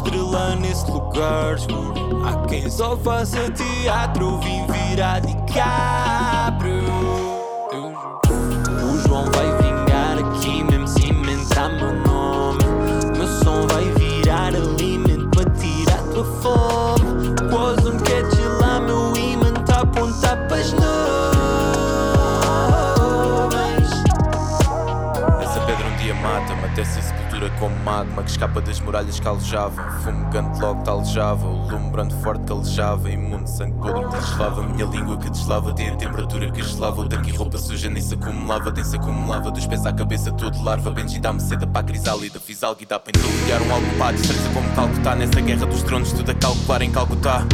estrela 0.00 0.56
nesse 0.56 0.90
lugar 0.90 1.56
escuro. 1.56 2.24
Há 2.24 2.46
quem 2.46 2.70
só 2.70 2.96
faça 2.96 3.50
teatro, 3.50 4.38
vim 4.38 4.66
virar. 4.66 5.20
Eu 7.72 7.92
juro. 7.92 8.20
O 8.82 8.98
João 9.06 9.24
vai 9.32 9.46
vingar 9.62 10.18
aqui, 10.18 10.64
mesmo 10.64 10.88
cimentar 10.88 11.70
meu 11.70 11.92
nome. 12.06 12.64
Meu 13.16 13.26
som 13.26 13.66
vai 13.68 13.84
virar 13.92 14.54
alimento 14.54 15.28
para 15.30 15.50
tirar 15.50 16.02
tua 16.12 16.24
fome. 16.40 17.34
Pôs 17.50 17.86
um 17.86 17.98
catch 17.98 18.38
lá, 18.60 18.80
meu 18.80 19.16
imã 19.16 19.52
tá 19.64 19.76
a 19.76 19.82
apontar 19.82 20.36
para 20.48 20.56
as 20.56 20.72
nuvens. 20.72 20.90
Essa 25.42 25.60
pedra 25.60 25.86
um 25.86 25.96
dia 25.96 26.14
mata-me, 26.14 26.64
até 26.64 26.84
se 26.84 27.00
como 27.60 27.76
magma 27.84 28.22
que 28.22 28.30
escapa 28.30 28.60
das 28.62 28.80
muralhas 28.80 29.20
que 29.20 29.28
alejavam. 29.28 29.84
Fumo 30.02 30.24
gigante 30.30 30.60
logo 30.60 30.82
te 30.82 30.88
alejava, 30.88 31.46
o 31.46 31.68
lume 31.68 31.90
brando 31.90 32.14
forte 32.22 32.44
que 32.44 32.52
alejava. 32.52 33.10
Imundo 33.10 33.46
sangue 33.46 33.78
podre 33.78 34.08
que 34.08 34.16
deslava, 34.16 34.62
minha 34.62 34.86
língua 34.86 35.18
que 35.18 35.30
deslava. 35.30 35.74
Tem 35.74 35.90
a 35.90 35.96
temperatura 35.96 36.50
que 36.50 36.62
gelava, 36.62 37.02
o 37.02 37.08
tanque 37.08 37.30
e 37.30 37.36
roupa 37.36 37.58
suja 37.58 37.90
nem 37.90 38.02
se 38.02 38.14
acumulava, 38.14 38.70
nem 38.70 38.82
se 38.82 38.96
acumulava. 38.96 39.50
Dos 39.50 39.66
pés 39.66 39.84
à 39.84 39.92
cabeça 39.92 40.32
tudo 40.32 40.62
larva, 40.64 40.90
Benji 40.90 41.20
dá-me 41.20 41.40
seda 41.40 41.66
para 41.66 41.82
a 41.82 41.84
crisálida. 41.84 42.40
Fiz 42.40 42.64
algo 42.64 42.82
e 42.82 42.86
dá 42.86 42.98
para 42.98 43.10
interligar 43.10 43.62
um 43.62 43.74
algo 43.74 43.86
pá, 43.98 44.10
destreza 44.10 44.48
como 44.54 44.68
Calcutá. 44.74 45.14
Nessa 45.14 45.40
guerra 45.40 45.66
dos 45.66 45.82
tronos, 45.82 46.12
tudo 46.12 46.30
a 46.30 46.34
calcular 46.34 46.80
em 46.80 46.90
Calcutá. 46.90 47.44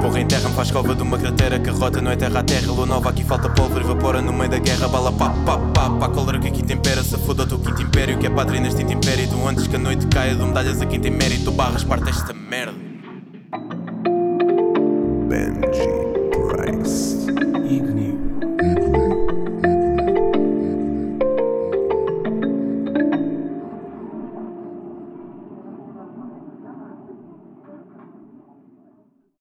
Porra 0.00 0.20
em 0.20 0.26
terra 0.26 0.48
me 0.48 0.54
faz 0.54 0.70
cova 0.70 0.94
de 0.94 1.02
uma 1.02 1.18
cratera 1.18 1.58
Que 1.58 1.70
rota 1.70 2.00
não 2.00 2.10
é 2.10 2.16
terra 2.16 2.40
a 2.40 2.42
terra, 2.42 2.72
lua 2.72 2.86
nova 2.86 3.10
Aqui 3.10 3.24
falta 3.24 3.48
pólvora, 3.50 3.84
evapora 3.84 4.22
no 4.22 4.32
meio 4.32 4.50
da 4.50 4.58
guerra. 4.58 4.88
Bala 4.88 5.12
pá, 5.12 5.30
pá, 5.44 5.58
pá, 5.58 5.90
pá, 5.90 6.08
cólera 6.08 6.38
que 6.38 6.48
aqui 6.48 6.62
tempera 6.62 7.02
Se 7.02 7.16
foda 7.18 7.46
teu 7.46 7.58
quinto 7.58 7.82
império 7.82 8.18
Que 8.18 8.26
é 8.26 8.30
pátria 8.30 8.60
neste 8.60 8.82
império. 8.82 9.28
Tu 9.28 9.48
antes 9.48 9.66
que 9.66 9.76
a 9.76 9.78
noite 9.78 10.06
caia 10.06 10.34
Dou 10.34 10.46
medalhas 10.46 10.80
a 10.80 10.86
quem 10.86 11.00
tem 11.00 11.10
mérito. 11.10 11.50
Barras 11.50 11.84
parte 11.84 12.08
esta 12.10 12.32
merda 12.32 12.89